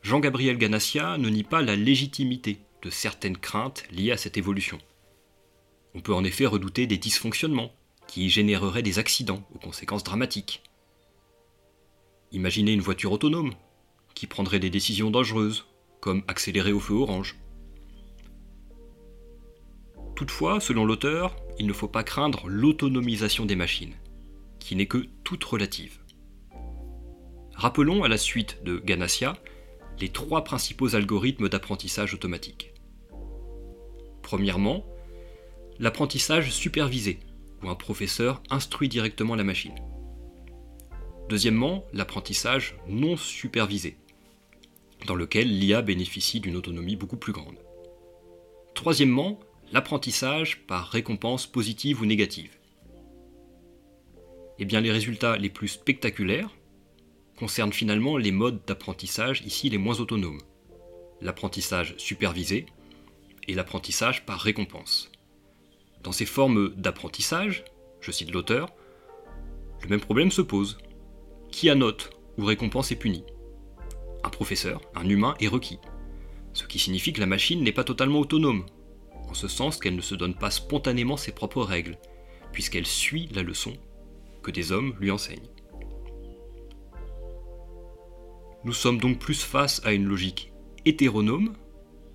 Jean-Gabriel 0.00 0.56
Ganassia 0.56 1.18
ne 1.18 1.28
nie 1.28 1.44
pas 1.44 1.60
la 1.60 1.76
légitimité 1.76 2.60
de 2.80 2.88
certaines 2.88 3.36
craintes 3.36 3.84
liées 3.90 4.12
à 4.12 4.16
cette 4.16 4.38
évolution. 4.38 4.78
On 5.94 6.00
peut 6.00 6.14
en 6.14 6.24
effet 6.24 6.46
redouter 6.46 6.86
des 6.86 6.96
dysfonctionnements 6.96 7.74
qui 8.06 8.30
généreraient 8.30 8.82
des 8.82 8.98
accidents 8.98 9.46
aux 9.54 9.58
conséquences 9.58 10.04
dramatiques. 10.04 10.62
Imaginez 12.32 12.72
une 12.72 12.80
voiture 12.80 13.10
autonome 13.10 13.52
qui 14.14 14.28
prendrait 14.28 14.60
des 14.60 14.70
décisions 14.70 15.10
dangereuses, 15.10 15.66
comme 16.00 16.22
accélérer 16.28 16.72
au 16.72 16.78
feu 16.78 16.94
orange. 16.94 17.36
Toutefois, 20.14 20.60
selon 20.60 20.84
l'auteur, 20.84 21.34
il 21.58 21.66
ne 21.66 21.72
faut 21.72 21.88
pas 21.88 22.04
craindre 22.04 22.46
l'autonomisation 22.46 23.46
des 23.46 23.56
machines, 23.56 23.94
qui 24.60 24.76
n'est 24.76 24.86
que 24.86 25.08
toute 25.24 25.42
relative. 25.42 25.98
Rappelons 27.54 28.04
à 28.04 28.08
la 28.08 28.18
suite 28.18 28.62
de 28.64 28.78
Ganassia 28.78 29.36
les 29.98 30.08
trois 30.08 30.44
principaux 30.44 30.94
algorithmes 30.94 31.48
d'apprentissage 31.48 32.14
automatique. 32.14 32.72
Premièrement, 34.22 34.86
l'apprentissage 35.78 36.52
supervisé, 36.52 37.18
où 37.62 37.68
un 37.68 37.74
professeur 37.74 38.40
instruit 38.50 38.88
directement 38.88 39.34
la 39.34 39.44
machine. 39.44 39.74
Deuxièmement, 41.30 41.86
l'apprentissage 41.92 42.74
non 42.88 43.16
supervisé, 43.16 43.96
dans 45.06 45.14
lequel 45.14 45.60
l'IA 45.60 45.80
bénéficie 45.80 46.40
d'une 46.40 46.56
autonomie 46.56 46.96
beaucoup 46.96 47.16
plus 47.16 47.32
grande. 47.32 47.60
Troisièmement, 48.74 49.38
l'apprentissage 49.70 50.66
par 50.66 50.88
récompense 50.88 51.46
positive 51.46 52.02
ou 52.02 52.04
négative. 52.04 52.58
Eh 54.58 54.64
les 54.64 54.90
résultats 54.90 55.36
les 55.36 55.50
plus 55.50 55.68
spectaculaires 55.68 56.50
concernent 57.36 57.72
finalement 57.72 58.16
les 58.16 58.32
modes 58.32 58.62
d'apprentissage 58.66 59.42
ici 59.46 59.70
les 59.70 59.78
moins 59.78 60.00
autonomes. 60.00 60.40
L'apprentissage 61.20 61.94
supervisé 61.96 62.66
et 63.46 63.54
l'apprentissage 63.54 64.26
par 64.26 64.40
récompense. 64.40 65.12
Dans 66.02 66.12
ces 66.12 66.26
formes 66.26 66.70
d'apprentissage, 66.70 67.62
je 68.00 68.10
cite 68.10 68.32
l'auteur, 68.32 68.74
le 69.80 69.88
même 69.90 70.00
problème 70.00 70.32
se 70.32 70.42
pose. 70.42 70.76
Qui 71.50 71.68
annote 71.68 72.10
ou 72.38 72.44
récompense 72.44 72.92
est 72.92 72.96
puni 72.96 73.24
Un 74.24 74.30
professeur, 74.30 74.80
un 74.94 75.08
humain 75.08 75.34
est 75.40 75.48
requis. 75.48 75.78
Ce 76.52 76.64
qui 76.64 76.78
signifie 76.78 77.12
que 77.12 77.20
la 77.20 77.26
machine 77.26 77.62
n'est 77.62 77.72
pas 77.72 77.84
totalement 77.84 78.20
autonome, 78.20 78.66
en 79.28 79.34
ce 79.34 79.48
sens 79.48 79.78
qu'elle 79.78 79.96
ne 79.96 80.00
se 80.00 80.14
donne 80.14 80.34
pas 80.34 80.50
spontanément 80.50 81.16
ses 81.16 81.32
propres 81.32 81.62
règles, 81.62 81.98
puisqu'elle 82.52 82.86
suit 82.86 83.28
la 83.34 83.42
leçon 83.42 83.74
que 84.42 84.50
des 84.50 84.72
hommes 84.72 84.94
lui 85.00 85.10
enseignent. 85.10 85.50
Nous 88.64 88.72
sommes 88.72 88.98
donc 88.98 89.18
plus 89.18 89.42
face 89.42 89.80
à 89.84 89.92
une 89.92 90.04
logique 90.04 90.52
hétéronome 90.84 91.54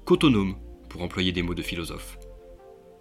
qu'autonome, 0.06 0.56
pour 0.90 1.02
employer 1.02 1.32
des 1.32 1.42
mots 1.42 1.56
de 1.56 1.62
philosophe. 1.62 2.18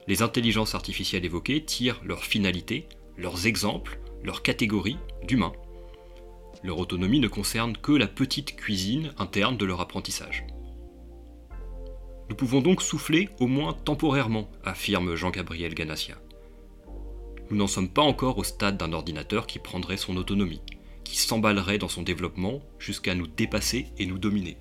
Les 0.06 0.22
intelligences 0.22 0.74
artificielles 0.74 1.24
évoquées 1.24 1.64
tirent 1.64 2.00
leur 2.04 2.24
finalité, 2.24 2.88
leurs 3.16 3.46
exemples, 3.46 3.98
leurs 4.22 4.42
catégories 4.42 4.98
d'humains. 5.26 5.52
Leur 6.64 6.78
autonomie 6.78 7.20
ne 7.20 7.28
concerne 7.28 7.76
que 7.76 7.92
la 7.92 8.08
petite 8.08 8.56
cuisine 8.56 9.12
interne 9.18 9.56
de 9.56 9.64
leur 9.64 9.80
apprentissage. 9.80 10.44
Nous 12.28 12.34
pouvons 12.34 12.60
donc 12.60 12.82
souffler 12.82 13.28
au 13.38 13.46
moins 13.46 13.74
temporairement, 13.74 14.50
affirme 14.64 15.14
Jean-Gabriel 15.14 15.74
Ganassia. 15.74 16.16
Nous 17.50 17.56
n'en 17.56 17.68
sommes 17.68 17.90
pas 17.90 18.02
encore 18.02 18.38
au 18.38 18.44
stade 18.44 18.78
d'un 18.78 18.92
ordinateur 18.92 19.46
qui 19.46 19.60
prendrait 19.60 19.98
son 19.98 20.16
autonomie 20.16 20.62
qui 21.04 21.16
s'emballerait 21.18 21.78
dans 21.78 21.88
son 21.88 22.02
développement 22.02 22.60
jusqu'à 22.78 23.14
nous 23.14 23.26
dépasser 23.26 23.86
et 23.98 24.06
nous 24.06 24.18
dominer. 24.18 24.56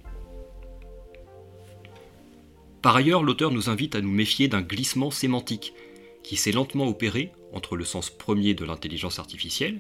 Par 2.82 2.96
ailleurs, 2.96 3.24
l'auteur 3.24 3.52
nous 3.52 3.70
invite 3.70 3.96
à 3.96 4.02
nous 4.02 4.12
méfier 4.12 4.50
d'un 4.50 4.62
glissement 4.62 5.10
sémantique 5.10 5.74
qui 6.22 6.36
s'est 6.36 6.52
lentement 6.52 6.88
opéré 6.88 7.32
entre 7.54 7.76
le 7.76 7.86
sens 7.86 8.10
premier 8.10 8.54
de 8.54 8.66
l'intelligence 8.66 9.20
artificielle, 9.20 9.80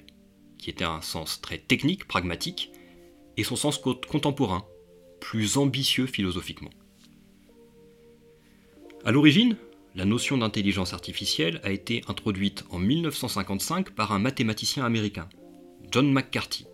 qui 0.63 0.69
était 0.69 0.85
un 0.85 1.01
sens 1.01 1.41
très 1.41 1.57
technique, 1.57 2.07
pragmatique, 2.07 2.71
et 3.35 3.43
son 3.43 3.57
sens 3.57 3.77
contemporain, 3.77 4.65
plus 5.19 5.57
ambitieux 5.57 6.05
philosophiquement. 6.05 6.69
À 9.03 9.11
l'origine, 9.11 9.57
la 9.93 10.05
notion 10.05 10.37
d'intelligence 10.37 10.93
artificielle 10.93 11.59
a 11.65 11.71
été 11.71 12.01
introduite 12.07 12.63
en 12.69 12.79
1955 12.79 13.89
par 13.89 14.13
un 14.13 14.19
mathématicien 14.19 14.85
américain, 14.85 15.27
John 15.91 16.09
McCarthy. 16.09 16.65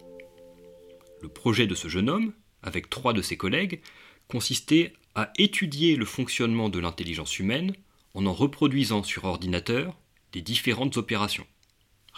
Le 1.23 1.28
projet 1.28 1.65
de 1.65 1.73
ce 1.73 1.88
jeune 1.88 2.12
homme, 2.12 2.34
avec 2.62 2.91
trois 2.91 3.13
de 3.13 3.23
ses 3.23 3.38
collègues, 3.38 3.82
consistait 4.28 4.93
à 5.15 5.34
étudier 5.39 5.95
le 5.95 6.06
fonctionnement 6.06 6.69
de 6.69 6.78
l'intelligence 6.78 7.39
humaine 7.39 7.73
en 8.13 8.28
en 8.28 8.34
reproduisant 8.34 9.02
sur 9.02 9.25
ordinateur 9.25 9.97
des 10.32 10.41
différentes 10.41 10.97
opérations 10.97 11.47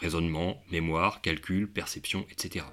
raisonnement, 0.01 0.61
mémoire, 0.71 1.21
calcul, 1.21 1.69
perception, 1.69 2.25
etc. 2.31 2.65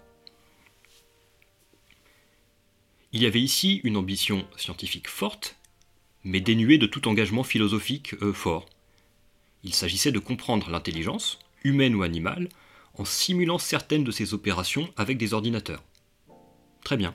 Il 3.12 3.23
y 3.23 3.27
avait 3.27 3.41
ici 3.41 3.81
une 3.85 3.97
ambition 3.97 4.47
scientifique 4.57 5.09
forte, 5.09 5.57
mais 6.25 6.41
dénuée 6.41 6.79
de 6.79 6.87
tout 6.87 7.07
engagement 7.07 7.45
philosophique 7.45 8.14
euh, 8.23 8.33
fort. 8.33 8.67
Il 9.62 9.75
s'agissait 9.75 10.12
de 10.12 10.19
comprendre 10.19 10.71
l'intelligence, 10.71 11.38
humaine 11.64 11.95
ou 11.95 12.03
animale, 12.03 12.49
en 12.95 13.05
simulant 13.05 13.59
certaines 13.59 14.05
de 14.05 14.11
ces 14.11 14.35
opérations 14.35 14.93
avec 14.97 15.19
des 15.19 15.33
ordinateurs. 15.33 15.85
Très 16.85 16.97
bien. 16.97 17.14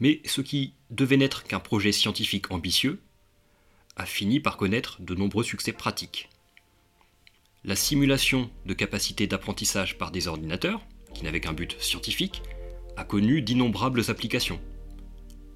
Mais 0.00 0.20
ce 0.24 0.40
qui 0.40 0.74
devait 0.90 1.16
n'être 1.16 1.44
qu'un 1.44 1.60
projet 1.60 1.92
scientifique 1.92 2.50
ambitieux 2.50 3.00
a 3.96 4.06
fini 4.06 4.40
par 4.40 4.56
connaître 4.56 5.00
de 5.00 5.14
nombreux 5.14 5.44
succès 5.44 5.72
pratiques. 5.72 6.28
La 7.66 7.76
simulation 7.76 8.50
de 8.66 8.74
capacités 8.74 9.26
d'apprentissage 9.26 9.96
par 9.96 10.10
des 10.10 10.28
ordinateurs, 10.28 10.82
qui 11.14 11.24
n'avaient 11.24 11.40
qu'un 11.40 11.54
but 11.54 11.80
scientifique, 11.80 12.42
a 12.94 13.04
connu 13.04 13.40
d'innombrables 13.40 14.02
applications. 14.10 14.60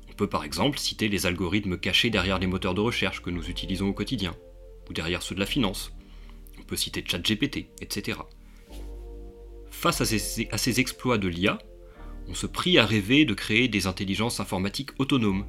On 0.08 0.14
peut 0.14 0.26
par 0.26 0.42
exemple 0.42 0.78
citer 0.78 1.10
les 1.10 1.26
algorithmes 1.26 1.76
cachés 1.76 2.08
derrière 2.08 2.38
les 2.38 2.46
moteurs 2.46 2.72
de 2.72 2.80
recherche 2.80 3.20
que 3.20 3.28
nous 3.28 3.50
utilisons 3.50 3.88
au 3.88 3.92
quotidien, 3.92 4.34
ou 4.88 4.94
derrière 4.94 5.20
ceux 5.20 5.34
de 5.34 5.40
la 5.40 5.44
finance. 5.44 5.92
On 6.58 6.62
peut 6.62 6.76
citer 6.76 7.04
ChatGPT, 7.06 7.66
etc. 7.82 8.20
Face 9.70 10.00
à 10.00 10.06
ces, 10.06 10.80
exploits 10.80 11.18
de 11.18 11.28
l'IA, 11.28 11.58
on 12.26 12.34
se 12.34 12.46
prit 12.46 12.78
à 12.78 12.86
rêver 12.86 13.26
de 13.26 13.34
créer 13.34 13.68
des 13.68 13.86
intelligences 13.86 14.40
informatiques 14.40 14.98
autonomes, 14.98 15.44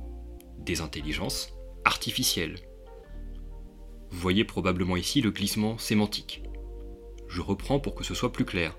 des 0.57 0.81
intelligences 0.81 1.53
artificielles. 1.85 2.57
Vous 4.11 4.19
voyez 4.19 4.43
probablement 4.43 4.97
ici 4.97 5.21
le 5.21 5.31
glissement 5.31 5.77
sémantique. 5.77 6.43
Je 7.29 7.41
reprends 7.41 7.79
pour 7.79 7.95
que 7.95 8.03
ce 8.03 8.15
soit 8.15 8.33
plus 8.33 8.45
clair. 8.45 8.75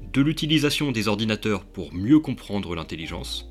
De 0.00 0.22
l'utilisation 0.22 0.92
des 0.92 1.08
ordinateurs 1.08 1.64
pour 1.64 1.92
mieux 1.92 2.20
comprendre 2.20 2.74
l'intelligence, 2.74 3.48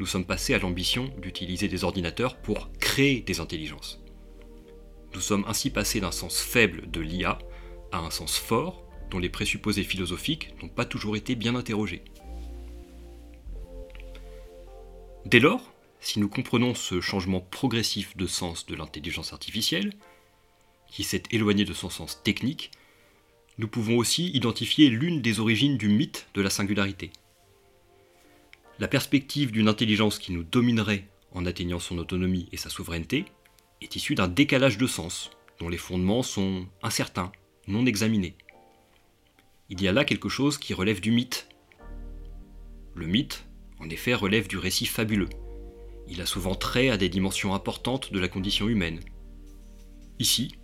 nous 0.00 0.06
sommes 0.06 0.24
passés 0.24 0.54
à 0.54 0.58
l'ambition 0.58 1.12
d'utiliser 1.18 1.68
des 1.68 1.84
ordinateurs 1.84 2.40
pour 2.40 2.72
créer 2.80 3.20
des 3.20 3.40
intelligences. 3.40 4.02
Nous 5.14 5.20
sommes 5.20 5.44
ainsi 5.46 5.70
passés 5.70 6.00
d'un 6.00 6.10
sens 6.10 6.40
faible 6.40 6.90
de 6.90 7.00
l'IA 7.00 7.38
à 7.92 7.98
un 7.98 8.10
sens 8.10 8.36
fort 8.36 8.82
dont 9.10 9.18
les 9.18 9.28
présupposés 9.28 9.84
philosophiques 9.84 10.54
n'ont 10.62 10.68
pas 10.68 10.84
toujours 10.84 11.14
été 11.14 11.34
bien 11.36 11.54
interrogés. 11.54 12.02
Dès 15.26 15.40
lors, 15.40 15.72
si 16.00 16.18
nous 16.18 16.28
comprenons 16.28 16.74
ce 16.74 17.00
changement 17.00 17.40
progressif 17.40 18.16
de 18.16 18.26
sens 18.26 18.66
de 18.66 18.74
l'intelligence 18.74 19.32
artificielle, 19.32 19.92
qui 20.90 21.04
s'est 21.04 21.22
éloigné 21.30 21.64
de 21.64 21.72
son 21.72 21.90
sens 21.90 22.22
technique, 22.22 22.70
nous 23.58 23.68
pouvons 23.68 23.96
aussi 23.96 24.30
identifier 24.30 24.90
l'une 24.90 25.22
des 25.22 25.40
origines 25.40 25.76
du 25.76 25.88
mythe 25.88 26.26
de 26.34 26.42
la 26.42 26.50
singularité. 26.50 27.10
La 28.80 28.88
perspective 28.88 29.52
d'une 29.52 29.68
intelligence 29.68 30.18
qui 30.18 30.32
nous 30.32 30.42
dominerait 30.42 31.08
en 31.32 31.46
atteignant 31.46 31.78
son 31.78 31.98
autonomie 31.98 32.48
et 32.52 32.56
sa 32.56 32.70
souveraineté 32.70 33.24
est 33.80 33.94
issue 33.94 34.16
d'un 34.16 34.28
décalage 34.28 34.78
de 34.78 34.86
sens, 34.86 35.30
dont 35.60 35.68
les 35.68 35.78
fondements 35.78 36.22
sont 36.22 36.66
incertains, 36.82 37.30
non 37.68 37.86
examinés. 37.86 38.36
il 39.70 39.80
y 39.80 39.88
a 39.88 39.92
là 39.92 40.04
quelque 40.04 40.28
chose 40.28 40.58
qui 40.58 40.74
relève 40.74 41.00
du 41.00 41.10
mythe. 41.10 41.48
Le 42.94 43.06
mythe, 43.06 43.46
en 43.78 43.88
effet, 43.88 44.14
relève 44.14 44.48
du 44.48 44.58
récit 44.58 44.86
fabuleux. 44.86 45.30
Il 46.08 46.20
a 46.20 46.26
souvent 46.26 46.54
trait 46.54 46.90
à 46.90 46.96
des 46.96 47.08
dimensions 47.08 47.54
importantes 47.54 48.12
de 48.12 48.18
la 48.18 48.28
condition 48.28 48.68
humaine. 48.68 49.00
Ici, 50.18 50.54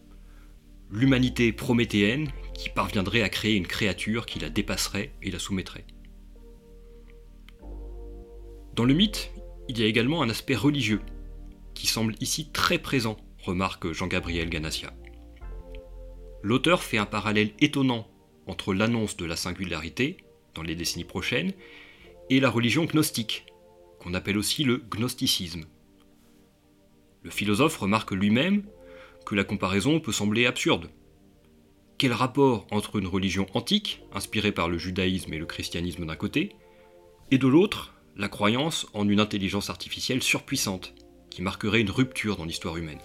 l'humanité 0.91 1.53
prométhéenne 1.53 2.31
qui 2.55 2.69
parviendrait 2.69 3.23
à 3.23 3.29
créer 3.29 3.57
une 3.57 3.67
créature 3.67 4.27
qui 4.27 4.39
la 4.39 4.51
dépasserait 4.51 5.13
et 5.23 5.31
la 5.31 5.39
soumettrait. 5.39 5.85
Dans 8.75 8.85
le 8.85 8.95
mythe, 8.95 9.33
il 9.69 9.79
y 9.79 9.83
a 9.83 9.87
également 9.87 10.23
un 10.23 10.31
aspect 10.31 10.57
religieux, 10.57 11.01
qui 11.75 11.87
semble 11.87 12.15
ici 12.21 12.51
très 12.51 12.79
présent, 12.79 13.17
remarque 13.45 13.93
Jean-Gabriel 13.93 14.51
Ganassia. 14.51 14.93
L'auteur 16.43 16.83
fait 16.83 16.99
un 16.99 17.07
parallèle 17.07 17.53
étonnant 17.61 18.09
entre 18.47 18.75
l'annonce 18.75 19.17
de 19.17 19.25
la 19.25 19.37
singularité, 19.37 20.19
dans 20.55 20.63
les 20.63 20.75
décennies 20.75 21.05
prochaines, 21.05 21.53
et 22.31 22.41
la 22.41 22.51
religion 22.51 22.85
gnostique, 22.85 23.47
qu'on 23.99 24.15
appelle 24.15 24.39
aussi 24.39 24.65
le 24.65 24.83
gnosticisme. 24.91 25.65
Le 27.23 27.31
philosophe 27.31 27.77
remarque 27.77 28.13
lui-même 28.13 28.65
que 29.27 29.35
la 29.35 29.45
comparaison 29.45 30.01
peut 30.01 30.13
sembler 30.13 30.47
absurde. 30.47 30.91
Quel 32.01 32.15
rapport 32.15 32.67
entre 32.71 32.97
une 32.97 33.07
religion 33.07 33.45
antique, 33.53 34.01
inspirée 34.15 34.53
par 34.53 34.71
le 34.71 34.79
judaïsme 34.79 35.35
et 35.35 35.39
le 35.39 35.45
christianisme 35.45 36.07
d'un 36.07 36.17
côté, 36.17 36.57
et 37.31 37.37
de 37.37 37.47
l'autre, 37.47 37.93
la 38.17 38.31
croyance 38.31 38.87
en 38.95 39.07
une 39.07 39.21
intelligence 39.21 39.69
artificielle 39.69 40.23
surpuissante, 40.23 40.95
qui 41.29 41.43
marquerait 41.43 41.83
une 41.83 41.91
rupture 41.91 42.39
dans 42.39 42.47
l'histoire 42.47 42.79
humaine? 42.79 43.03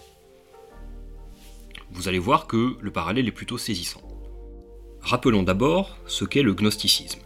Vous 1.91 2.07
allez 2.07 2.19
voir 2.19 2.47
que 2.47 2.77
le 2.79 2.89
parallèle 2.89 3.27
est 3.27 3.33
plutôt 3.33 3.57
saisissant. 3.57 4.01
Rappelons 5.01 5.43
d'abord 5.43 5.97
ce 6.07 6.23
qu'est 6.23 6.41
le 6.41 6.53
gnosticisme. 6.53 7.19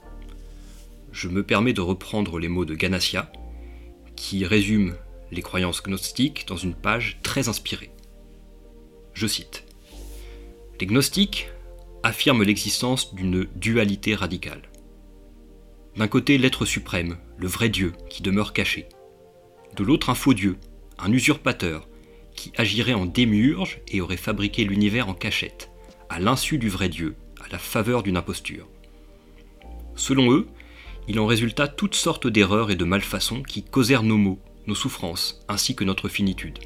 Je 1.12 1.28
me 1.28 1.44
permets 1.44 1.74
de 1.74 1.82
reprendre 1.82 2.40
les 2.40 2.48
mots 2.50 2.66
de 2.66 2.74
Ganassia, 2.74 3.32
qui 4.16 4.44
résume 4.44 4.96
les 5.32 5.44
croyances 5.44 5.84
gnostiques 5.84 6.48
dans 6.48 6.58
une 6.58 6.74
page 6.74 7.20
très 7.22 7.48
inspirée. 7.48 7.92
Je 9.14 9.28
cite 9.28 9.66
Les 10.80 10.88
gnostiques 10.88 11.48
affirment 12.10 12.44
l'existence 12.44 13.16
d'une 13.16 13.48
dualité 13.56 14.16
radicale. 14.16 14.64
D'un 15.96 16.08
côté, 16.08 16.38
l'être 16.38 16.66
suprême, 16.66 17.18
le 17.38 17.48
vrai 17.48 17.70
Dieu, 17.70 17.94
qui 18.10 18.22
demeure 18.22 18.54
caché. 18.54 18.88
De 19.76 19.84
l'autre, 19.84 20.10
un 20.10 20.16
faux 20.16 20.34
Dieu, 20.34 20.58
un 20.98 21.12
usurpateur, 21.12 21.88
qui 22.36 22.52
agirait 22.58 22.94
en 22.94 23.06
démiurge 23.06 23.82
et 23.88 24.02
aurait 24.02 24.18
fabriqué 24.18 24.64
l'univers 24.64 25.08
en 25.08 25.14
cachette, 25.14 25.72
à 26.10 26.20
l'insu 26.20 26.58
du 26.58 26.70
vrai 26.70 26.90
Dieu, 26.90 27.16
à 27.42 27.48
la 27.52 27.60
faveur 27.60 28.04
d'une 28.04 28.18
imposture. 28.18 28.68
Selon 29.96 30.32
eux, 30.34 30.48
il 31.08 31.20
en 31.20 31.26
résulta 31.26 31.68
toutes 31.68 31.96
sortes 31.96 32.28
d'erreurs 32.28 32.72
et 32.72 32.76
de 32.76 32.86
malfaçons 32.86 33.44
qui 33.44 33.64
causèrent 33.64 34.04
nos 34.04 34.18
maux, 34.18 34.40
nos 34.68 34.76
souffrances, 34.76 35.42
ainsi 35.48 35.76
que 35.76 35.84
notre 35.84 36.10
finitude 36.10 36.60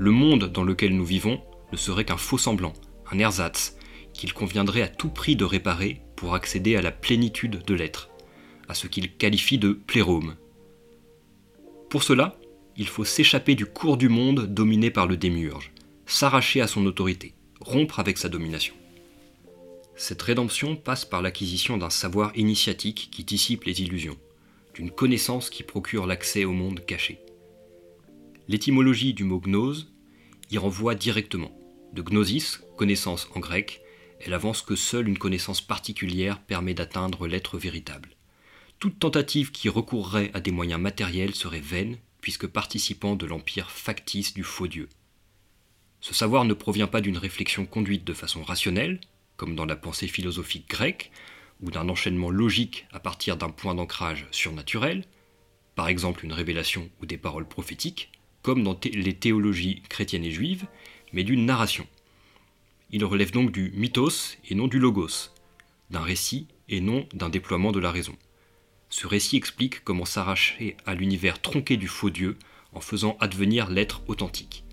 le 0.00 0.10
monde 0.10 0.46
dans 0.46 0.64
lequel 0.64 0.96
nous 0.96 1.04
vivons 1.04 1.42
ne 1.72 1.76
serait 1.76 2.06
qu'un 2.06 2.16
faux 2.16 2.38
semblant, 2.38 2.72
un 3.12 3.18
ersatz, 3.18 3.76
qu'il 4.12 4.32
conviendrait 4.32 4.82
à 4.82 4.88
tout 4.88 5.08
prix 5.08 5.36
de 5.36 5.44
réparer 5.44 6.00
pour 6.16 6.34
accéder 6.34 6.76
à 6.76 6.82
la 6.82 6.90
plénitude 6.90 7.64
de 7.64 7.74
l'être, 7.74 8.10
à 8.68 8.74
ce 8.74 8.86
qu'il 8.86 9.16
qualifie 9.16 9.58
de 9.58 9.72
plérome. 9.72 10.36
Pour 11.88 12.02
cela, 12.02 12.36
il 12.76 12.86
faut 12.86 13.04
s'échapper 13.04 13.54
du 13.54 13.66
cours 13.66 13.96
du 13.96 14.08
monde 14.08 14.46
dominé 14.46 14.90
par 14.90 15.06
le 15.06 15.16
démiurge, 15.16 15.72
s'arracher 16.06 16.60
à 16.60 16.66
son 16.66 16.86
autorité, 16.86 17.34
rompre 17.60 17.98
avec 17.98 18.18
sa 18.18 18.28
domination. 18.28 18.74
Cette 19.96 20.22
rédemption 20.22 20.76
passe 20.76 21.04
par 21.04 21.20
l'acquisition 21.20 21.76
d'un 21.76 21.90
savoir 21.90 22.32
initiatique 22.36 23.10
qui 23.12 23.22
dissipe 23.22 23.64
les 23.64 23.82
illusions, 23.82 24.16
d'une 24.74 24.90
connaissance 24.90 25.50
qui 25.50 25.62
procure 25.62 26.06
l'accès 26.06 26.44
au 26.44 26.52
monde 26.52 26.80
caché. 26.86 27.20
L'étymologie 28.48 29.14
du 29.14 29.24
mot 29.24 29.40
gnose 29.40 29.92
y 30.50 30.58
renvoie 30.58 30.94
directement. 30.94 31.52
De 31.92 32.02
gnosis, 32.02 32.62
connaissance 32.76 33.28
en 33.34 33.40
grec, 33.40 33.82
elle 34.20 34.34
avance 34.34 34.62
que 34.62 34.76
seule 34.76 35.08
une 35.08 35.18
connaissance 35.18 35.60
particulière 35.60 36.40
permet 36.40 36.74
d'atteindre 36.74 37.26
l'être 37.26 37.58
véritable. 37.58 38.10
Toute 38.78 38.98
tentative 38.98 39.50
qui 39.50 39.68
recourrait 39.68 40.30
à 40.34 40.40
des 40.40 40.50
moyens 40.50 40.80
matériels 40.80 41.34
serait 41.34 41.60
vaine, 41.60 41.98
puisque 42.20 42.46
participant 42.46 43.16
de 43.16 43.26
l'empire 43.26 43.70
factice 43.70 44.34
du 44.34 44.44
faux 44.44 44.68
Dieu. 44.68 44.88
Ce 46.00 46.14
savoir 46.14 46.44
ne 46.44 46.54
provient 46.54 46.86
pas 46.86 47.00
d'une 47.00 47.18
réflexion 47.18 47.66
conduite 47.66 48.04
de 48.04 48.14
façon 48.14 48.42
rationnelle, 48.42 49.00
comme 49.36 49.54
dans 49.54 49.66
la 49.66 49.76
pensée 49.76 50.08
philosophique 50.08 50.68
grecque, 50.68 51.10
ou 51.62 51.70
d'un 51.70 51.88
enchaînement 51.88 52.30
logique 52.30 52.86
à 52.92 53.00
partir 53.00 53.36
d'un 53.36 53.50
point 53.50 53.74
d'ancrage 53.74 54.26
surnaturel, 54.30 55.04
par 55.74 55.88
exemple 55.88 56.24
une 56.24 56.32
révélation 56.32 56.90
ou 57.00 57.06
des 57.06 57.18
paroles 57.18 57.48
prophétiques, 57.48 58.10
comme 58.42 58.62
dans 58.62 58.78
les 58.84 59.14
théologies 59.14 59.82
chrétiennes 59.88 60.24
et 60.24 60.30
juives, 60.30 60.66
mais 61.12 61.24
d'une 61.24 61.44
narration. 61.44 61.86
Il 62.92 63.04
relève 63.04 63.30
donc 63.30 63.52
du 63.52 63.70
mythos 63.74 64.36
et 64.48 64.54
non 64.54 64.66
du 64.66 64.80
logos, 64.80 65.30
d'un 65.90 66.00
récit 66.00 66.48
et 66.68 66.80
non 66.80 67.06
d'un 67.14 67.28
déploiement 67.28 67.70
de 67.70 67.78
la 67.78 67.92
raison. 67.92 68.16
Ce 68.88 69.06
récit 69.06 69.36
explique 69.36 69.84
comment 69.84 70.04
s'arracher 70.04 70.76
à 70.86 70.94
l'univers 70.94 71.40
tronqué 71.40 71.76
du 71.76 71.86
faux 71.86 72.10
Dieu 72.10 72.36
en 72.72 72.80
faisant 72.80 73.16
advenir 73.20 73.70
l'être 73.70 74.02
authentique. 74.08 74.64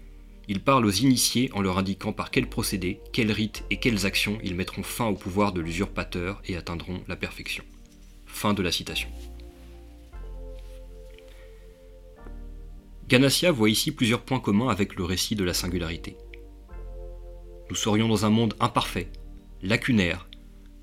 Il 0.47 0.61
parle 0.61 0.85
aux 0.85 0.91
initiés 0.91 1.51
en 1.53 1.61
leur 1.61 1.77
indiquant 1.77 2.13
par 2.13 2.31
quels 2.31 2.49
procédés, 2.49 2.99
quels 3.13 3.31
rites 3.31 3.65
et 3.69 3.77
quelles 3.77 4.05
actions 4.05 4.39
ils 4.43 4.55
mettront 4.55 4.83
fin 4.83 5.05
au 5.05 5.15
pouvoir 5.15 5.51
de 5.51 5.61
l'usurpateur 5.61 6.41
et 6.45 6.55
atteindront 6.55 7.03
la 7.07 7.17
perfection. 7.17 7.63
Fin 8.25 8.53
de 8.53 8.63
la 8.63 8.71
citation. 8.71 9.09
Ganassia 13.07 13.51
voit 13.51 13.69
ici 13.69 13.91
plusieurs 13.91 14.21
points 14.21 14.39
communs 14.39 14.69
avec 14.69 14.95
le 14.95 15.03
récit 15.03 15.35
de 15.35 15.43
la 15.43 15.53
singularité. 15.53 16.17
Nous 17.69 17.75
serions 17.75 18.07
dans 18.07 18.25
un 18.25 18.29
monde 18.29 18.55
imparfait, 18.59 19.09
lacunaire, 19.61 20.27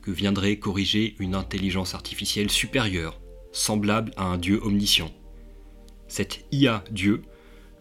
que 0.02 0.10
viendrait 0.10 0.58
corriger 0.58 1.16
une 1.18 1.34
intelligence 1.34 1.94
artificielle 1.94 2.50
supérieure, 2.50 3.20
semblable 3.52 4.12
à 4.16 4.24
un 4.24 4.38
Dieu 4.38 4.60
omniscient. 4.62 5.10
Cette 6.08 6.44
IA 6.52 6.84
Dieu 6.90 7.22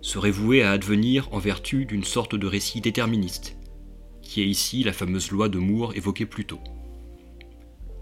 serait 0.02 0.32
vouée 0.32 0.64
à 0.64 0.72
advenir 0.72 1.28
en 1.34 1.40
vertu 1.40 1.86
d'une 1.86 2.04
sorte 2.04 2.36
de 2.36 2.48
récit 2.48 2.82
déterministe, 2.82 3.58
qui 4.22 4.42
est 4.42 4.48
ici 4.48 4.84
la 4.84 4.94
fameuse 4.94 5.32
loi 5.32 5.50
de 5.50 5.60
Moore 5.60 5.96
évoquée 5.96 6.26
plus 6.26 6.46
tôt. 6.46 6.62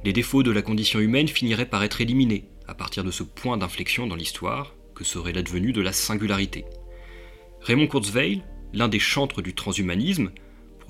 Les 0.04 0.14
défauts 0.14 0.44
de 0.44 0.52
la 0.52 0.62
condition 0.62 1.00
humaine 1.00 1.28
finiraient 1.28 1.70
par 1.70 1.84
être 1.84 2.02
éliminés 2.02 2.50
à 2.68 2.74
partir 2.74 3.04
de 3.04 3.12
ce 3.12 3.24
point 3.24 3.58
d'inflexion 3.58 4.08
dans 4.08 4.16
l'histoire 4.16 4.74
serait 5.04 5.34
l'advenue 5.34 5.74
de 5.74 5.82
la 5.82 5.94
singularité. 5.94 6.66
Raymond 7.62 7.88
Kurzweil, 7.88 8.44
l'un 8.74 8.88
des 8.88 9.00
chantres 9.00 9.42
du 9.42 9.54
transhumanisme, 9.54 10.32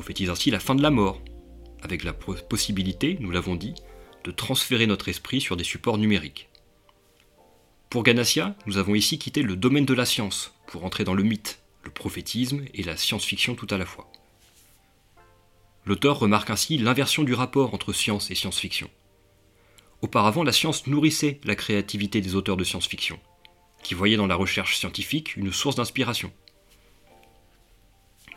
prophétise 0.01 0.31
ainsi 0.31 0.49
la 0.49 0.59
fin 0.59 0.73
de 0.73 0.81
la 0.81 0.89
mort, 0.89 1.21
avec 1.83 2.03
la 2.03 2.11
possibilité, 2.11 3.17
nous 3.19 3.29
l'avons 3.29 3.53
dit, 3.53 3.75
de 4.23 4.31
transférer 4.31 4.87
notre 4.87 5.09
esprit 5.09 5.39
sur 5.41 5.55
des 5.55 5.63
supports 5.63 5.99
numériques. 5.99 6.49
Pour 7.91 8.01
Ganassia, 8.01 8.55
nous 8.65 8.79
avons 8.79 8.95
ici 8.95 9.19
quitté 9.19 9.43
le 9.43 9.55
domaine 9.55 9.85
de 9.85 9.93
la 9.93 10.07
science 10.07 10.55
pour 10.65 10.85
entrer 10.85 11.03
dans 11.03 11.13
le 11.13 11.21
mythe, 11.21 11.59
le 11.83 11.91
prophétisme 11.91 12.65
et 12.73 12.81
la 12.81 12.97
science-fiction 12.97 13.53
tout 13.53 13.67
à 13.69 13.77
la 13.77 13.85
fois. 13.85 14.11
L'auteur 15.85 16.17
remarque 16.17 16.49
ainsi 16.49 16.79
l'inversion 16.79 17.21
du 17.21 17.35
rapport 17.35 17.75
entre 17.75 17.93
science 17.93 18.31
et 18.31 18.35
science-fiction. 18.35 18.89
Auparavant, 20.01 20.43
la 20.43 20.51
science 20.51 20.87
nourrissait 20.87 21.39
la 21.43 21.55
créativité 21.55 22.21
des 22.21 22.33
auteurs 22.33 22.57
de 22.57 22.63
science-fiction 22.63 23.19
qui 23.83 23.93
voyait 23.93 24.17
dans 24.17 24.27
la 24.27 24.35
recherche 24.35 24.77
scientifique 24.77 25.35
une 25.35 25.53
source 25.53 25.75
d'inspiration. 25.75 26.31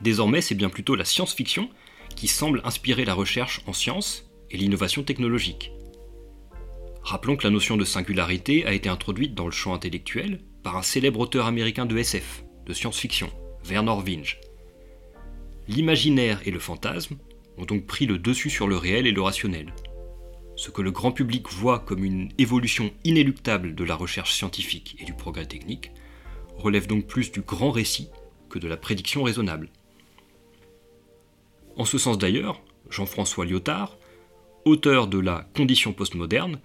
Désormais, 0.00 0.40
c'est 0.40 0.54
bien 0.54 0.68
plutôt 0.68 0.94
la 0.94 1.04
science-fiction 1.04 1.70
qui 2.16 2.28
semble 2.28 2.60
inspirer 2.64 3.04
la 3.04 3.14
recherche 3.14 3.60
en 3.66 3.72
sciences 3.72 4.30
et 4.50 4.56
l'innovation 4.56 5.02
technologique. 5.02 5.72
Rappelons 7.02 7.36
que 7.36 7.44
la 7.44 7.50
notion 7.50 7.76
de 7.76 7.84
singularité 7.84 8.64
a 8.66 8.72
été 8.72 8.88
introduite 8.88 9.34
dans 9.34 9.46
le 9.46 9.52
champ 9.52 9.74
intellectuel 9.74 10.40
par 10.62 10.76
un 10.76 10.82
célèbre 10.82 11.20
auteur 11.20 11.46
américain 11.46 11.86
de 11.86 11.98
SF, 11.98 12.44
de 12.64 12.72
science-fiction, 12.72 13.30
Werner 13.66 13.96
Winge. 14.04 14.38
L'imaginaire 15.68 16.40
et 16.46 16.50
le 16.50 16.58
fantasme 16.58 17.16
ont 17.58 17.64
donc 17.64 17.86
pris 17.86 18.06
le 18.06 18.18
dessus 18.18 18.50
sur 18.50 18.66
le 18.66 18.76
réel 18.76 19.06
et 19.06 19.12
le 19.12 19.22
rationnel, 19.22 19.72
ce 20.56 20.70
que 20.70 20.82
le 20.82 20.90
grand 20.90 21.12
public 21.12 21.50
voit 21.50 21.80
comme 21.80 22.04
une 22.04 22.30
évolution 22.38 22.92
inéluctable 23.04 23.74
de 23.74 23.84
la 23.84 23.96
recherche 23.96 24.32
scientifique 24.32 24.96
et 25.00 25.04
du 25.04 25.12
progrès 25.12 25.46
technique, 25.46 25.90
relève 26.56 26.86
donc 26.86 27.06
plus 27.06 27.32
du 27.32 27.40
grand 27.40 27.70
récit 27.70 28.08
que 28.48 28.58
de 28.58 28.68
la 28.68 28.76
prédiction 28.76 29.24
raisonnable. 29.24 29.68
En 31.76 31.84
ce 31.84 31.98
sens 31.98 32.18
d'ailleurs, 32.18 32.62
Jean-François 32.90 33.44
Lyotard, 33.44 33.98
auteur 34.64 35.06
de 35.06 35.18
La 35.18 35.48
condition 35.54 35.92
postmoderne, 35.92 36.60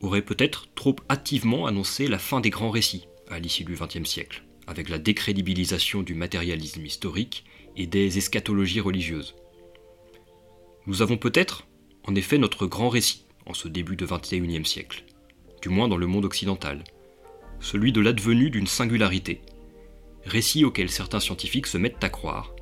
aurait 0.00 0.22
peut-être 0.22 0.66
trop 0.74 0.96
hâtivement 1.10 1.66
annoncé 1.66 2.06
la 2.06 2.18
fin 2.18 2.40
des 2.40 2.50
grands 2.50 2.70
récits 2.70 3.06
à 3.28 3.38
l'issue 3.38 3.64
du 3.64 3.74
XXe 3.74 4.08
siècle, 4.08 4.44
avec 4.66 4.88
la 4.88 4.98
décrédibilisation 4.98 6.02
du 6.02 6.14
matérialisme 6.14 6.84
historique 6.84 7.44
et 7.76 7.86
des 7.86 8.18
eschatologies 8.18 8.80
religieuses. 8.80 9.34
Nous 10.86 11.02
avons 11.02 11.16
peut-être, 11.16 11.66
en 12.04 12.14
effet 12.14 12.38
notre 12.38 12.66
grand 12.66 12.88
récit 12.88 13.26
en 13.44 13.54
ce 13.54 13.68
début 13.68 13.96
de 13.96 14.06
XXIe 14.06 14.64
siècle, 14.64 15.04
du 15.62 15.68
moins 15.68 15.88
dans 15.88 15.96
le 15.96 16.06
monde 16.06 16.24
occidental, 16.24 16.84
celui 17.60 17.92
de 17.92 18.00
l'advenue 18.00 18.50
d'une 18.50 18.66
singularité, 18.66 19.40
récit 20.24 20.64
auquel 20.64 20.90
certains 20.90 21.20
scientifiques 21.20 21.66
se 21.66 21.78
mettent 21.78 22.02
à 22.02 22.08
croire, 22.08 22.55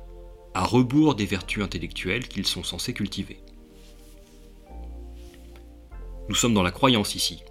à 0.55 0.63
rebours 0.63 1.15
des 1.15 1.25
vertus 1.25 1.61
intellectuelles 1.61 2.29
qu'ils 2.29 2.47
sont 2.47 2.63
censés 2.63 2.93
cultiver. 2.93 3.39
Nous 6.29 6.35
sommes 6.35 6.53
dans 6.53 6.63
la 6.63 6.71
croyance 6.71 7.13
ici, 7.13 7.43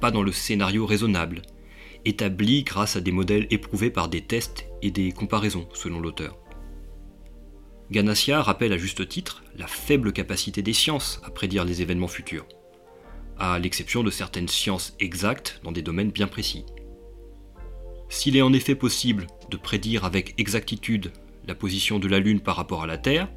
pas 0.00 0.10
dans 0.10 0.22
le 0.22 0.32
scénario 0.32 0.86
raisonnable, 0.86 1.42
établi 2.06 2.62
grâce 2.62 2.96
à 2.96 3.02
des 3.02 3.12
modèles 3.12 3.46
éprouvés 3.50 3.90
par 3.90 4.08
des 4.08 4.22
tests 4.22 4.64
et 4.80 4.90
des 4.90 5.12
comparaisons, 5.12 5.68
selon 5.74 6.00
l'auteur. 6.00 6.38
Ganassia 7.90 8.40
rappelle 8.40 8.72
à 8.72 8.78
juste 8.78 9.06
titre 9.06 9.42
la 9.54 9.66
faible 9.66 10.14
capacité 10.14 10.62
des 10.62 10.72
sciences 10.72 11.20
à 11.24 11.30
prédire 11.30 11.66
les 11.66 11.82
événements 11.82 12.08
futurs, 12.08 12.46
à 13.38 13.58
l'exception 13.58 14.02
de 14.02 14.10
certaines 14.10 14.48
sciences 14.48 14.96
exactes 15.00 15.60
dans 15.64 15.72
des 15.72 15.82
domaines 15.82 16.12
bien 16.12 16.28
précis. 16.28 16.64
S'il 18.08 18.38
est 18.38 18.42
en 18.42 18.54
effet 18.54 18.74
possible 18.74 19.26
de 19.50 19.58
prédire 19.58 20.06
avec 20.06 20.32
exactitude 20.38 21.12
la 21.48 21.56
position 21.56 21.98
de 21.98 22.06
la 22.06 22.20
Lune 22.20 22.40
par 22.40 22.54
rapport 22.54 22.84
à 22.84 22.86
la 22.86 22.98
Terre, 22.98 23.28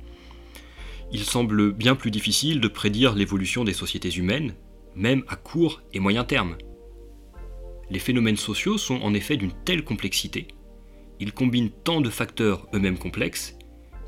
il 1.12 1.24
semble 1.24 1.71
bien 1.71 1.95
plus 1.95 2.12
difficile 2.12 2.62
de 2.62 2.67
prédire 2.67 3.15
l'évolution 3.15 3.63
des 3.63 3.74
sociétés 3.74 4.12
humaines, 4.12 4.54
même 4.95 5.24
à 5.28 5.36
court 5.36 5.82
et 5.93 6.00
moyen 6.00 6.24
terme. 6.24 6.58
Les 7.89 8.00
phénomènes 8.00 8.38
sociaux 8.38 8.78
sont 8.78 9.02
en 9.02 9.13
effet 9.13 9.38
d'une 9.38 9.54
telle 9.65 9.84
complexité, 9.84 10.47
ils 11.21 11.34
combinent 11.34 11.69
tant 11.69 12.02
de 12.02 12.10
facteurs 12.10 12.67
eux-mêmes 12.74 12.97
complexes, 12.97 13.56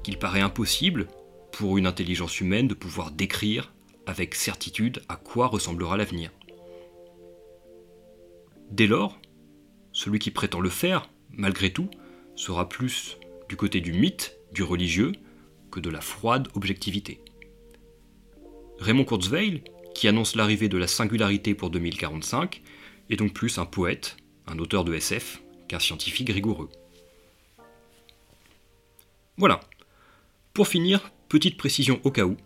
qu'il 0.04 0.18
paraît 0.18 0.42
impossible 0.42 1.08
pour 1.52 1.78
une 1.78 1.86
intelligence 1.86 2.42
humaine 2.42 2.68
de 2.68 2.74
pouvoir 2.74 3.12
décrire 3.12 3.72
avec 4.08 4.34
certitude 4.34 5.04
à 5.08 5.16
quoi 5.16 5.46
ressemblera 5.46 5.96
l'avenir. 5.96 6.32
Dès 8.72 8.88
lors, 8.88 9.20
celui 9.92 10.18
qui 10.18 10.32
prétend 10.32 10.60
le 10.60 10.72
faire, 10.72 11.08
malgré 11.30 11.72
tout, 11.72 11.90
sera 12.36 12.68
plus 12.68 13.20
du 13.54 13.58
côté 13.58 13.82
du 13.82 13.94
mythe, 13.94 14.36
du 14.52 14.64
religieux, 14.64 15.12
que 15.70 15.80
de 15.80 15.92
la 15.92 16.02
froide 16.02 16.48
objectivité. 16.56 17.20
Raymond 18.80 19.06
Kurzweil, 19.06 19.64
qui 19.94 20.08
annonce 20.08 20.36
l'arrivée 20.36 20.70
de 20.70 20.78
la 20.80 20.88
singularité 20.88 21.54
pour 21.54 21.70
2045, 21.70 22.64
est 23.12 23.16
donc 23.16 23.32
plus 23.32 23.60
un 23.60 23.68
poète, 23.68 24.18
un 24.48 24.58
auteur 24.58 24.84
de 24.84 24.96
SF, 24.96 25.44
qu'un 25.68 25.78
scientifique 25.78 26.32
rigoureux. 26.32 26.68
Voilà. 29.38 29.60
Pour 30.56 30.68
finir, 30.68 31.12
petite 31.30 31.56
précision 31.56 32.02
au 32.04 32.10
cas 32.10 32.26
où. 32.26 32.38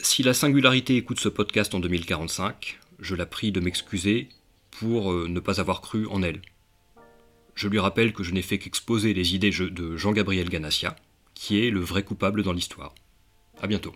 Si 0.00 0.22
la 0.22 0.32
singularité 0.32 0.96
écoute 0.96 1.20
ce 1.20 1.28
podcast 1.28 1.74
en 1.74 1.80
2045, 1.80 2.78
je 2.98 3.14
la 3.14 3.26
prie 3.26 3.52
de 3.52 3.60
m'excuser 3.60 4.30
pour 4.70 5.12
euh, 5.12 5.28
ne 5.28 5.38
pas 5.38 5.60
avoir 5.60 5.82
cru 5.82 6.06
en 6.06 6.22
elle. 6.22 6.40
Je 7.56 7.68
lui 7.68 7.78
rappelle 7.78 8.12
que 8.12 8.22
je 8.22 8.32
n'ai 8.32 8.42
fait 8.42 8.58
qu'exposer 8.58 9.14
les 9.14 9.34
idées 9.34 9.50
de 9.50 9.96
Jean-Gabriel 9.96 10.50
Ganassia, 10.50 10.94
qui 11.34 11.66
est 11.66 11.70
le 11.70 11.80
vrai 11.80 12.02
coupable 12.02 12.42
dans 12.42 12.52
l'histoire. 12.52 12.94
A 13.62 13.66
bientôt. 13.66 13.94